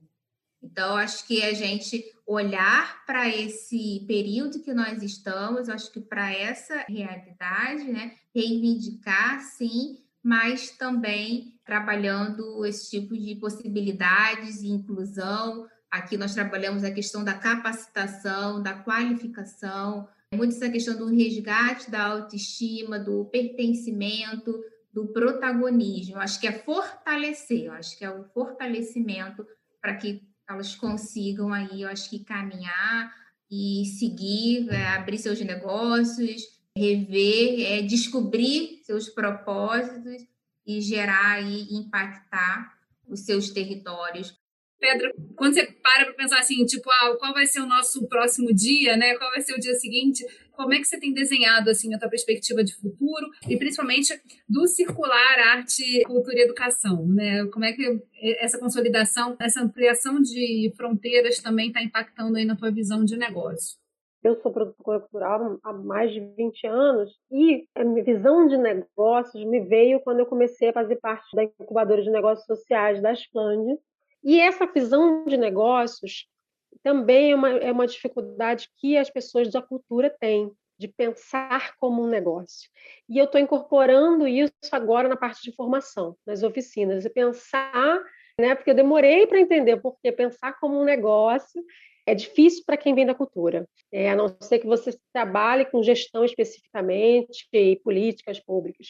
Então, 0.63 0.97
acho 0.97 1.27
que 1.27 1.43
a 1.43 1.53
gente 1.53 2.05
olhar 2.27 3.05
para 3.05 3.29
esse 3.29 4.05
período 4.07 4.61
que 4.61 4.73
nós 4.73 5.03
estamos, 5.03 5.69
acho 5.69 5.91
que 5.93 6.01
para 6.01 6.33
essa 6.33 6.85
realidade, 6.89 7.85
né, 7.85 8.17
reivindicar, 8.35 9.41
sim, 9.41 9.99
mas 10.23 10.71
também 10.71 11.59
trabalhando 11.65 12.65
esse 12.65 12.91
tipo 12.91 13.17
de 13.17 13.35
possibilidades 13.35 14.63
e 14.63 14.69
inclusão, 14.69 15.69
Aqui 15.93 16.17
nós 16.17 16.33
trabalhamos 16.33 16.85
a 16.85 16.91
questão 16.91 17.23
da 17.23 17.35
capacitação, 17.35 18.63
da 18.63 18.73
qualificação, 18.73 20.09
muito 20.35 20.55
essa 20.55 20.71
questão 20.71 20.97
do 20.97 21.15
resgate 21.15 21.91
da 21.91 22.07
autoestima, 22.07 22.99
do 22.99 23.27
pertencimento, 23.27 24.59
do 24.93 25.09
protagonismo. 25.09 26.19
Acho 26.19 26.41
que 26.41 26.47
é 26.47 26.53
fortalecer, 26.53 27.71
acho 27.73 27.97
que 27.97 28.05
é 28.05 28.11
o 28.11 28.25
fortalecimento 28.25 29.47
para 29.81 29.97
que 29.97 30.23
elas 30.49 30.75
consigam 30.75 31.53
aí, 31.53 31.83
eu 31.83 31.89
acho 31.89 32.11
que 32.11 32.25
caminhar 32.25 33.13
e 33.51 33.85
seguir, 33.99 34.69
é, 34.71 34.89
abrir 34.89 35.19
seus 35.19 35.41
negócios, 35.41 36.43
rever, 36.77 37.61
é, 37.61 37.83
descobrir 37.83 38.81
seus 38.85 39.09
propósitos 39.09 40.27
e 40.67 40.81
gerar 40.81 41.43
e 41.43 41.75
impactar 41.75 42.79
os 43.07 43.21
seus 43.21 43.51
territórios 43.51 44.42
Pedro, 44.83 45.15
quando 45.37 45.55
você 45.55 45.65
para 45.65 46.07
para 46.07 46.15
pensar 46.15 46.41
assim, 46.41 46.65
tipo, 46.67 46.91
ah, 46.91 47.17
qual 47.17 47.33
vai 47.33 47.47
ser 47.47 47.61
o 47.61 47.67
nosso 47.67 48.05
próximo 48.09 48.53
dia, 48.53 48.97
né? 48.97 49.15
Qual 49.15 49.31
vai 49.31 49.41
ser 49.41 49.55
o 49.55 49.61
dia 49.61 49.75
seguinte? 49.75 50.27
Como 50.51 50.75
é 50.75 50.79
que 50.79 50.85
você 50.85 50.99
tem 50.99 51.15
desenhado 51.15 51.71
assim 51.71 51.95
a 51.95 51.99
tua 52.01 52.09
perspectiva 52.09 52.65
de 52.65 52.75
futuro 52.75 53.31
e 53.49 53.57
principalmente 53.57 54.13
do 54.49 54.67
circular 54.67 55.39
arte, 55.39 56.03
cultura 56.05 56.37
e 56.37 56.43
educação, 56.43 57.07
né? 57.07 57.47
Como 57.53 57.65
é 57.65 57.73
que 57.73 58.03
essa 58.41 58.59
consolidação, 58.59 59.37
essa 59.41 59.63
ampliação 59.63 60.21
de 60.21 60.73
fronteiras 60.77 61.39
também 61.39 61.69
está 61.69 61.81
impactando 61.81 62.37
aí 62.37 62.45
na 62.45 62.57
tua 62.57 62.73
visão 62.73 63.05
de 63.05 63.17
negócio? 63.17 63.81
Eu 64.25 64.35
sou 64.41 64.53
produtora 64.53 64.99
cultural 64.99 65.61
há 65.63 65.73
mais 65.73 66.13
de 66.13 66.21
20 66.21 66.67
anos 66.67 67.11
e 67.31 67.67
a 67.77 67.85
minha 67.85 68.03
visão 68.03 68.49
de 68.49 68.57
negócios 68.57 69.45
me 69.45 69.61
veio 69.61 70.01
quando 70.01 70.21
eu 70.21 70.27
comecei 70.27 70.71
a 70.71 70.73
fazer 70.73 70.97
parte 70.97 71.25
da 71.37 71.45
incubadora 71.45 72.03
de 72.03 72.11
negócios 72.11 72.47
sociais 72.47 73.01
da 73.01 73.13
Splend. 73.13 73.79
E 74.25 74.41
essa 74.41 74.67
visão 74.67 75.25
de 75.25 75.37
negócios 75.37 76.27
também 76.83 77.33
é 77.33 77.35
uma, 77.35 77.51
é 77.51 77.73
uma 77.73 77.87
dificuldade 77.87 78.69
que 78.77 78.97
as 78.97 79.11
pessoas 79.11 79.51
da 79.51 79.63
cultura 79.63 80.11
têm, 80.11 80.51
de 80.79 80.89
pensar 80.89 81.77
como 81.77 82.03
um 82.03 82.09
negócio. 82.09 82.69
E 83.09 83.19
eu 83.19 83.27
estou 83.27 83.41
incorporando 83.41 84.27
isso 84.27 84.53
agora 84.73 85.09
na 85.09 85.17
parte 85.17 85.43
de 85.43 85.55
formação, 85.55 86.17
nas 86.27 86.43
oficinas, 86.43 87.05
de 87.05 87.11
pensar, 87.11 88.01
né, 88.39 88.55
porque 88.55 88.71
eu 88.71 88.75
demorei 88.75 89.27
para 89.27 89.41
entender 89.41 89.77
porque 89.77 90.11
pensar 90.11 90.59
como 90.59 90.81
um 90.81 90.85
negócio 90.85 91.63
é 92.05 92.15
difícil 92.15 92.65
para 92.67 92.77
quem 92.77 92.95
vem 92.95 93.07
da 93.07 93.15
cultura, 93.15 93.69
é, 93.93 94.11
a 94.11 94.17
não 94.17 94.29
ser 94.41 94.59
que 94.59 94.67
você 94.67 94.99
trabalhe 95.13 95.65
com 95.67 95.83
gestão 95.83 96.25
especificamente 96.25 97.47
e 97.53 97.77
políticas 97.77 98.41
públicas. 98.41 98.89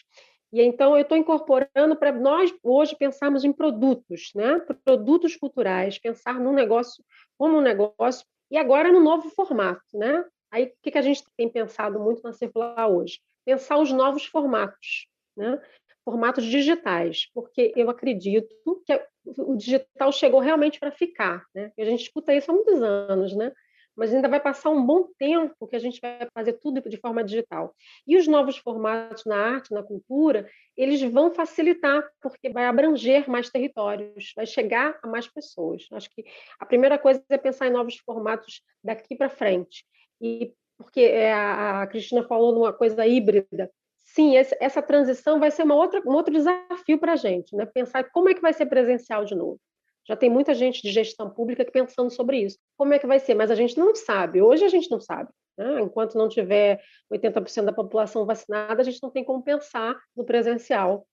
E 0.52 0.62
então 0.62 0.94
eu 0.96 1.02
estou 1.02 1.16
incorporando 1.16 1.96
para 1.96 2.12
nós 2.12 2.54
hoje 2.62 2.94
pensarmos 2.96 3.44
em 3.44 3.52
produtos, 3.52 4.30
né? 4.34 4.60
produtos 4.84 5.34
culturais, 5.36 5.98
pensar 5.98 6.38
no 6.38 6.52
negócio 6.52 7.02
como 7.38 7.58
um 7.58 7.62
negócio, 7.62 8.26
e 8.50 8.56
agora 8.56 8.92
no 8.92 9.00
novo 9.00 9.30
formato. 9.30 9.82
Né? 9.94 10.24
Aí 10.50 10.64
o 10.64 10.72
que, 10.82 10.90
que 10.90 10.98
a 10.98 11.02
gente 11.02 11.24
tem 11.36 11.48
pensado 11.48 11.98
muito 11.98 12.22
na 12.22 12.32
circular 12.32 12.86
hoje? 12.88 13.20
Pensar 13.44 13.78
os 13.78 13.90
novos 13.90 14.26
formatos. 14.26 15.08
Né? 15.34 15.58
formatos 16.04 16.44
digitais, 16.44 17.28
porque 17.32 17.72
eu 17.76 17.88
acredito 17.88 18.82
que 18.84 19.00
o 19.38 19.56
digital 19.56 20.12
chegou 20.12 20.40
realmente 20.40 20.80
para 20.80 20.90
ficar, 20.90 21.44
né? 21.54 21.72
E 21.76 21.82
a 21.82 21.84
gente 21.84 22.02
escuta 22.02 22.34
isso 22.34 22.50
há 22.50 22.54
muitos 22.54 22.82
anos, 22.82 23.34
né? 23.34 23.52
Mas 23.96 24.12
ainda 24.12 24.28
vai 24.28 24.40
passar 24.40 24.70
um 24.70 24.84
bom 24.84 25.08
tempo 25.18 25.66
que 25.68 25.76
a 25.76 25.78
gente 25.78 26.00
vai 26.00 26.26
fazer 26.32 26.54
tudo 26.54 26.80
de 26.88 26.96
forma 26.96 27.22
digital. 27.22 27.74
E 28.06 28.16
os 28.16 28.26
novos 28.26 28.56
formatos 28.56 29.24
na 29.24 29.36
arte, 29.36 29.72
na 29.72 29.82
cultura, 29.82 30.48
eles 30.76 31.02
vão 31.02 31.30
facilitar, 31.30 32.02
porque 32.20 32.48
vai 32.48 32.66
abranger 32.66 33.28
mais 33.28 33.50
territórios, 33.50 34.32
vai 34.34 34.46
chegar 34.46 34.98
a 35.02 35.06
mais 35.06 35.28
pessoas. 35.28 35.86
Acho 35.92 36.08
que 36.10 36.24
a 36.58 36.66
primeira 36.66 36.98
coisa 36.98 37.22
é 37.28 37.38
pensar 37.38 37.66
em 37.66 37.72
novos 37.72 37.96
formatos 37.98 38.62
daqui 38.82 39.14
para 39.14 39.28
frente. 39.28 39.84
E 40.20 40.54
porque 40.76 41.00
é, 41.00 41.32
a 41.32 41.86
Cristina 41.86 42.24
falou 42.24 42.52
numa 42.52 42.72
coisa 42.72 43.06
híbrida, 43.06 43.70
sim, 43.98 44.36
essa 44.36 44.82
transição 44.82 45.38
vai 45.38 45.50
ser 45.50 45.62
uma 45.62 45.74
outra, 45.74 46.02
um 46.04 46.12
outro 46.12 46.32
desafio 46.32 46.98
para 46.98 47.12
a 47.12 47.16
gente, 47.16 47.54
né? 47.54 47.64
Pensar 47.66 48.04
como 48.10 48.28
é 48.28 48.34
que 48.34 48.40
vai 48.40 48.52
ser 48.52 48.66
presencial 48.66 49.24
de 49.24 49.34
novo. 49.34 49.60
Já 50.06 50.16
tem 50.16 50.28
muita 50.28 50.54
gente 50.54 50.82
de 50.82 50.90
gestão 50.90 51.30
pública 51.30 51.64
pensando 51.64 52.10
sobre 52.10 52.38
isso. 52.38 52.58
Como 52.76 52.92
é 52.92 52.98
que 52.98 53.06
vai 53.06 53.20
ser? 53.20 53.34
Mas 53.34 53.50
a 53.50 53.54
gente 53.54 53.78
não 53.78 53.94
sabe. 53.94 54.42
Hoje 54.42 54.64
a 54.64 54.68
gente 54.68 54.90
não 54.90 55.00
sabe. 55.00 55.30
Né? 55.56 55.80
Enquanto 55.80 56.18
não 56.18 56.28
tiver 56.28 56.82
80% 57.12 57.64
da 57.64 57.72
população 57.72 58.26
vacinada, 58.26 58.80
a 58.80 58.84
gente 58.84 59.02
não 59.02 59.10
tem 59.10 59.24
como 59.24 59.42
pensar 59.42 59.96
no 60.16 60.24
presencial. 60.24 61.06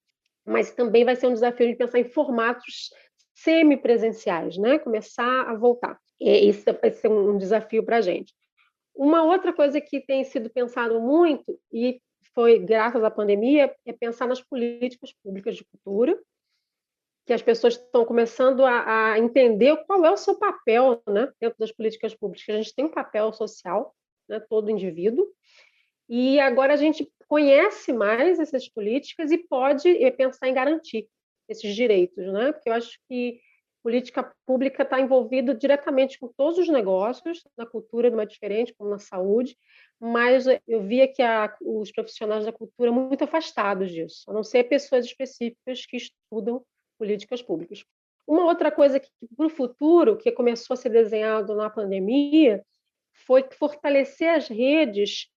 Mas 0.45 0.71
também 0.71 1.05
vai 1.05 1.15
ser 1.15 1.27
um 1.27 1.33
desafio 1.33 1.67
de 1.67 1.75
pensar 1.75 1.99
em 1.99 2.05
formatos 2.05 2.89
semipresenciais, 3.35 4.57
né? 4.57 4.79
Começar 4.79 5.43
a 5.43 5.55
voltar. 5.55 5.99
E 6.19 6.49
isso 6.49 6.63
vai 6.81 6.91
ser 6.91 7.09
um 7.09 7.37
desafio 7.37 7.83
para 7.83 7.97
a 7.97 8.01
gente. 8.01 8.33
Uma 8.95 9.23
outra 9.23 9.53
coisa 9.53 9.79
que 9.79 10.01
tem 10.01 10.23
sido 10.23 10.49
pensado 10.49 10.99
muito, 10.99 11.57
e 11.71 12.01
foi 12.33 12.59
graças 12.59 13.03
à 13.03 13.09
pandemia 13.09 13.73
é 13.85 13.93
pensar 13.93 14.27
nas 14.27 14.41
políticas 14.41 15.13
públicas 15.23 15.55
de 15.55 15.63
cultura, 15.65 16.19
que 17.29 17.33
as 17.33 17.43
pessoas 17.43 17.75
estão 17.75 18.03
começando 18.05 18.65
a, 18.65 19.11
a 19.11 19.19
entender 19.19 19.77
qual 19.85 20.03
é 20.03 20.09
o 20.09 20.17
seu 20.17 20.33
papel 20.33 20.99
né, 21.07 21.31
dentro 21.39 21.59
das 21.59 21.71
políticas 21.71 22.15
públicas. 22.15 22.43
A 22.49 22.57
gente 22.57 22.73
tem 22.73 22.85
um 22.85 22.91
papel 22.91 23.31
social, 23.33 23.95
né, 24.27 24.39
todo 24.49 24.71
indivíduo, 24.71 25.27
e 26.09 26.39
agora 26.39 26.73
a 26.73 26.75
gente 26.75 27.07
conhece 27.27 27.93
mais 27.93 28.39
essas 28.39 28.67
políticas 28.67 29.29
e 29.29 29.37
pode 29.37 29.93
pensar 30.17 30.47
em 30.47 30.55
garantir 30.55 31.07
esses 31.47 31.75
direitos, 31.75 32.25
né? 32.33 32.51
Porque 32.51 32.67
eu 32.67 32.73
acho 32.73 32.97
que 33.07 33.39
política 33.83 34.33
pública 34.43 34.81
está 34.81 34.99
envolvida 34.99 35.53
diretamente 35.53 36.17
com 36.17 36.29
todos 36.29 36.57
os 36.57 36.67
negócios, 36.67 37.43
na 37.55 37.67
cultura 37.67 38.09
não 38.09 38.21
é 38.21 38.25
diferente, 38.25 38.73
como 38.73 38.89
na 38.89 38.97
saúde, 38.97 39.55
mas 39.99 40.47
eu 40.67 40.81
via 40.81 41.07
que 41.07 41.21
a, 41.21 41.55
os 41.61 41.91
profissionais 41.91 42.45
da 42.45 42.51
cultura 42.51 42.91
muito 42.91 43.23
afastados 43.23 43.91
disso, 43.91 44.23
a 44.31 44.33
não 44.33 44.43
ser 44.43 44.63
pessoas 44.63 45.05
específicas 45.05 45.85
que 45.85 45.97
estudam 45.97 46.65
políticas 46.99 47.41
públicas. 47.41 47.83
Uma 48.27 48.45
outra 48.45 48.71
coisa 48.71 48.99
que, 48.99 49.09
para 49.35 49.47
o 49.47 49.49
futuro, 49.49 50.17
que 50.17 50.31
começou 50.31 50.75
a 50.75 50.77
ser 50.77 50.89
desenhado 50.89 51.55
na 51.55 51.69
pandemia, 51.69 52.63
foi 53.25 53.43
fortalecer 53.57 54.29
as 54.29 54.47
redes 54.47 55.27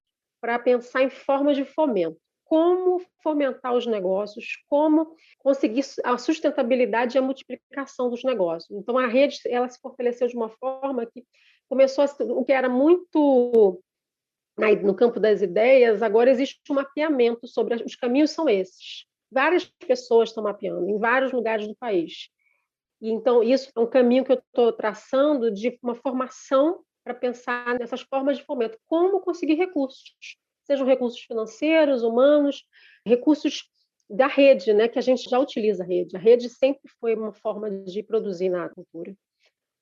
para 0.40 0.58
pensar 0.58 1.02
em 1.02 1.08
formas 1.08 1.56
de 1.56 1.64
fomento. 1.64 2.20
Como 2.44 3.00
fomentar 3.22 3.74
os 3.74 3.86
negócios, 3.86 4.62
como 4.68 5.16
conseguir 5.38 5.84
a 6.04 6.18
sustentabilidade 6.18 7.16
e 7.16 7.18
a 7.18 7.22
multiplicação 7.22 8.10
dos 8.10 8.22
negócios. 8.24 8.78
Então, 8.78 8.98
a 8.98 9.06
rede 9.06 9.38
ela 9.46 9.68
se 9.68 9.80
fortaleceu 9.80 10.28
de 10.28 10.36
uma 10.36 10.50
forma 10.50 11.06
que 11.06 11.24
começou 11.68 12.04
a, 12.04 12.08
o 12.34 12.44
que 12.44 12.52
era 12.52 12.68
muito 12.68 13.82
no 14.82 14.94
campo 14.94 15.18
das 15.18 15.40
ideias, 15.40 16.02
agora 16.02 16.30
existe 16.30 16.60
um 16.70 16.74
mapeamento 16.74 17.48
sobre 17.48 17.82
os 17.82 17.96
caminhos 17.96 18.32
são 18.32 18.48
esses. 18.48 19.06
Várias 19.32 19.64
pessoas 19.64 20.28
estão 20.28 20.44
mapeando 20.44 20.88
em 20.88 20.98
vários 20.98 21.32
lugares 21.32 21.66
do 21.66 21.74
país. 21.74 22.28
E, 23.00 23.10
então, 23.10 23.42
isso 23.42 23.70
é 23.74 23.80
um 23.80 23.86
caminho 23.86 24.24
que 24.24 24.32
eu 24.32 24.38
estou 24.38 24.72
traçando 24.72 25.50
de 25.50 25.78
uma 25.82 25.94
formação 25.94 26.80
para 27.04 27.14
pensar 27.14 27.78
nessas 27.78 28.02
formas 28.02 28.38
de 28.38 28.44
fomento. 28.44 28.78
Como 28.86 29.20
conseguir 29.20 29.54
recursos, 29.54 30.14
sejam 30.64 30.86
recursos 30.86 31.20
financeiros, 31.20 32.02
humanos, 32.02 32.64
recursos 33.04 33.64
da 34.08 34.26
rede, 34.26 34.72
né, 34.72 34.88
que 34.88 34.98
a 34.98 35.02
gente 35.02 35.28
já 35.28 35.38
utiliza 35.38 35.82
a 35.82 35.86
rede. 35.86 36.16
A 36.16 36.20
rede 36.20 36.48
sempre 36.48 36.90
foi 37.00 37.14
uma 37.14 37.32
forma 37.32 37.70
de 37.70 38.02
produzir 38.02 38.50
na 38.50 38.68
cultura. 38.68 39.14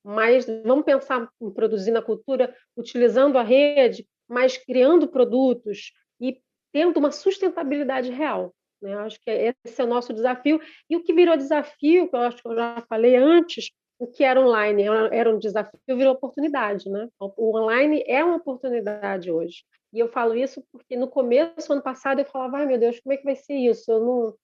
Mas 0.02 0.46
vamos 0.64 0.84
pensar 0.84 1.28
em 1.42 1.50
produzir 1.50 1.90
na 1.90 2.00
cultura 2.00 2.56
utilizando 2.76 3.36
a 3.36 3.42
rede 3.42 4.06
mas 4.30 4.56
criando 4.56 5.08
produtos 5.08 5.92
e 6.20 6.40
tendo 6.72 6.98
uma 6.98 7.10
sustentabilidade 7.10 8.12
real. 8.12 8.54
Né? 8.80 8.94
Acho 8.96 9.20
que 9.20 9.30
esse 9.30 9.80
é 9.80 9.84
o 9.84 9.88
nosso 9.88 10.12
desafio. 10.12 10.60
E 10.88 10.96
o 10.96 11.02
que 11.02 11.12
virou 11.12 11.36
desafio, 11.36 12.08
que 12.08 12.16
eu 12.16 12.20
acho 12.20 12.42
que 12.42 12.48
eu 12.48 12.54
já 12.54 12.84
falei 12.88 13.16
antes, 13.16 13.70
o 13.98 14.06
que 14.06 14.24
era 14.24 14.40
online 14.40 14.84
era 15.12 15.34
um 15.34 15.38
desafio, 15.38 15.78
virou 15.88 16.14
oportunidade. 16.14 16.88
Né? 16.88 17.08
O 17.18 17.56
online 17.56 18.02
é 18.06 18.24
uma 18.24 18.36
oportunidade 18.36 19.30
hoje. 19.30 19.64
E 19.92 19.98
eu 19.98 20.08
falo 20.08 20.34
isso 20.34 20.64
porque 20.70 20.96
no 20.96 21.08
começo, 21.08 21.72
ano 21.72 21.82
passado, 21.82 22.20
eu 22.20 22.24
falava, 22.24 22.58
ai 22.58 22.66
meu 22.66 22.78
Deus, 22.78 23.00
como 23.00 23.12
é 23.12 23.16
que 23.16 23.24
vai 23.24 23.34
ser 23.34 23.54
isso? 23.54 23.90
Eu 23.90 24.00
não, 24.00 24.34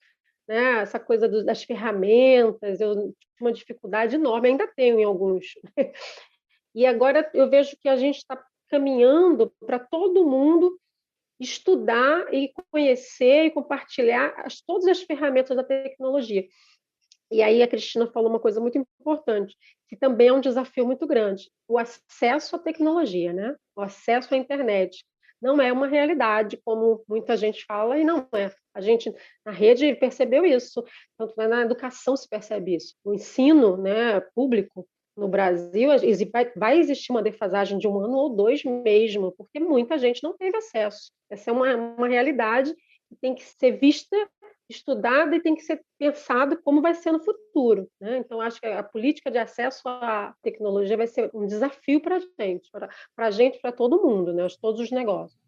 né, 0.49 0.81
essa 0.81 0.99
coisa 0.99 1.29
das 1.45 1.63
ferramentas, 1.63 2.81
eu 2.81 2.95
tinha 2.95 3.13
uma 3.41 3.53
dificuldade 3.53 4.17
enorme, 4.17 4.49
ainda 4.49 4.67
tenho 4.67 4.99
em 5.01 5.05
alguns. 5.05 5.47
E 6.77 6.85
agora 6.85 7.27
eu 7.33 7.49
vejo 7.49 7.75
que 7.81 7.89
a 7.89 7.97
gente 7.97 8.19
está 8.19 8.39
caminhando 8.69 9.51
para 9.65 9.79
todo 9.79 10.27
mundo 10.27 10.79
estudar 11.39 12.33
e 12.33 12.53
conhecer 12.71 13.45
e 13.45 13.51
compartilhar 13.51 14.35
as, 14.39 14.61
todas 14.61 14.87
as 14.87 15.03
ferramentas 15.03 15.57
da 15.57 15.65
tecnologia. 15.65 16.47
E 17.31 17.43
aí 17.43 17.63
a 17.63 17.69
Cristina 17.69 18.07
falou 18.07 18.31
uma 18.31 18.41
coisa 18.41 18.61
muito 18.61 18.79
importante, 19.01 19.57
que 19.89 19.97
também 19.97 20.29
é 20.29 20.33
um 20.33 20.41
desafio 20.41 20.87
muito 20.87 21.07
grande, 21.07 21.51
o 21.69 21.79
acesso 21.79 22.57
à 22.57 22.59
tecnologia, 22.59 23.33
né? 23.33 23.57
O 23.75 23.81
acesso 23.81 24.33
à 24.35 24.37
internet. 24.37 25.05
Não 25.43 25.61
é 25.61 25.71
uma 25.73 25.87
realidade, 25.87 26.59
como 26.65 27.05
muita 27.07 27.37
gente 27.37 27.65
fala, 27.67 27.99
e 27.99 28.05
não 28.05 28.27
é. 28.35 28.51
A 28.73 28.81
gente, 28.81 29.13
na 29.45 29.53
rede, 29.53 29.95
percebeu 29.95 30.47
isso, 30.47 30.83
tanto 31.19 31.35
na 31.37 31.63
educação 31.63 32.17
se 32.17 32.29
percebe 32.29 32.77
isso. 32.77 32.95
O 33.05 33.13
ensino 33.13 33.77
né, 33.77 34.21
público 34.35 34.89
no 35.17 35.29
Brasil, 35.29 35.91
vai 36.55 36.79
existir 36.79 37.11
uma 37.11 37.23
defasagem 37.23 37.79
de 37.79 37.89
um 37.89 37.99
ano 37.99 38.17
ou 38.17 38.31
dois 38.31 38.63
mesmo, 38.65 39.33
porque 39.33 39.59
muita 39.59 39.97
gente 39.97 40.23
não 40.23 40.37
teve 40.37 40.57
acesso. 40.57 41.11
Essa 41.31 41.51
é 41.51 41.53
uma, 41.53 41.75
uma 41.75 42.09
realidade 42.09 42.75
que 43.09 43.17
tem 43.21 43.35
que 43.35 43.45
ser 43.45 43.73
vista, 43.73 44.17
estudada 44.69 45.37
e 45.37 45.41
tem 45.41 45.55
que 45.55 45.63
ser 45.63 45.81
pensada 45.99 46.57
como 46.57 46.83
vai 46.83 46.95
ser 46.95 47.13
no 47.13 47.21
futuro. 47.21 47.89
Né? 48.01 48.19
Então, 48.19 48.41
acho 48.41 48.61
que 48.61 48.67
a 48.67 48.83
política 48.83 49.31
de 49.31 49.39
acesso 49.39 49.83
à 49.87 50.35
tecnologia 50.43 50.97
vai 50.97 51.07
ser 51.07 51.31
um 51.33 51.47
desafio 51.47 52.01
para 52.01 52.17
a 52.17 52.21
gente, 52.21 52.69
para 52.71 52.91
a 53.19 53.31
gente, 53.31 53.61
para 53.61 53.73
todo 53.73 54.03
mundo, 54.03 54.35
né? 54.35 54.47
todos 54.61 54.81
os 54.81 54.91
negócios. 54.91 55.46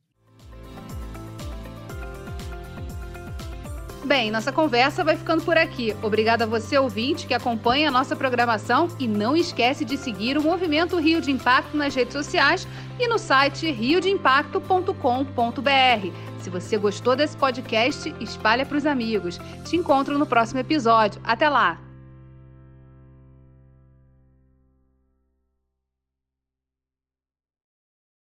Bem, 4.09 4.31
nossa 4.31 4.51
conversa 4.51 5.05
vai 5.05 5.19
ficando 5.19 5.45
por 5.45 5.59
aqui. 5.59 5.95
Obrigada 6.03 6.45
a 6.45 6.47
você, 6.47 6.79
ouvinte, 6.79 7.27
que 7.27 7.35
acompanha 7.35 7.89
a 7.89 7.93
nossa 7.93 8.17
programação 8.17 8.89
e 8.99 9.07
não 9.07 9.37
esquece 9.37 9.85
de 9.85 9.99
seguir 9.99 10.39
o 10.39 10.43
Movimento 10.43 10.99
Rio 10.99 11.21
de 11.21 11.31
Impacto 11.31 11.77
nas 11.77 11.95
redes 11.95 12.15
sociais 12.15 12.67
e 12.99 13.07
no 13.07 13.19
site 13.19 13.71
riodeimpacto.com.br. 13.71 16.41
Se 16.41 16.49
você 16.49 16.79
gostou 16.79 17.15
desse 17.15 17.37
podcast, 17.37 18.15
espalha 18.19 18.65
para 18.65 18.79
os 18.79 18.87
amigos. 18.87 19.39
Te 19.67 19.77
encontro 19.77 20.19
no 20.19 20.25
próximo 20.25 20.61
episódio. 20.61 21.21
Até 21.23 21.51
lá! 21.51 21.88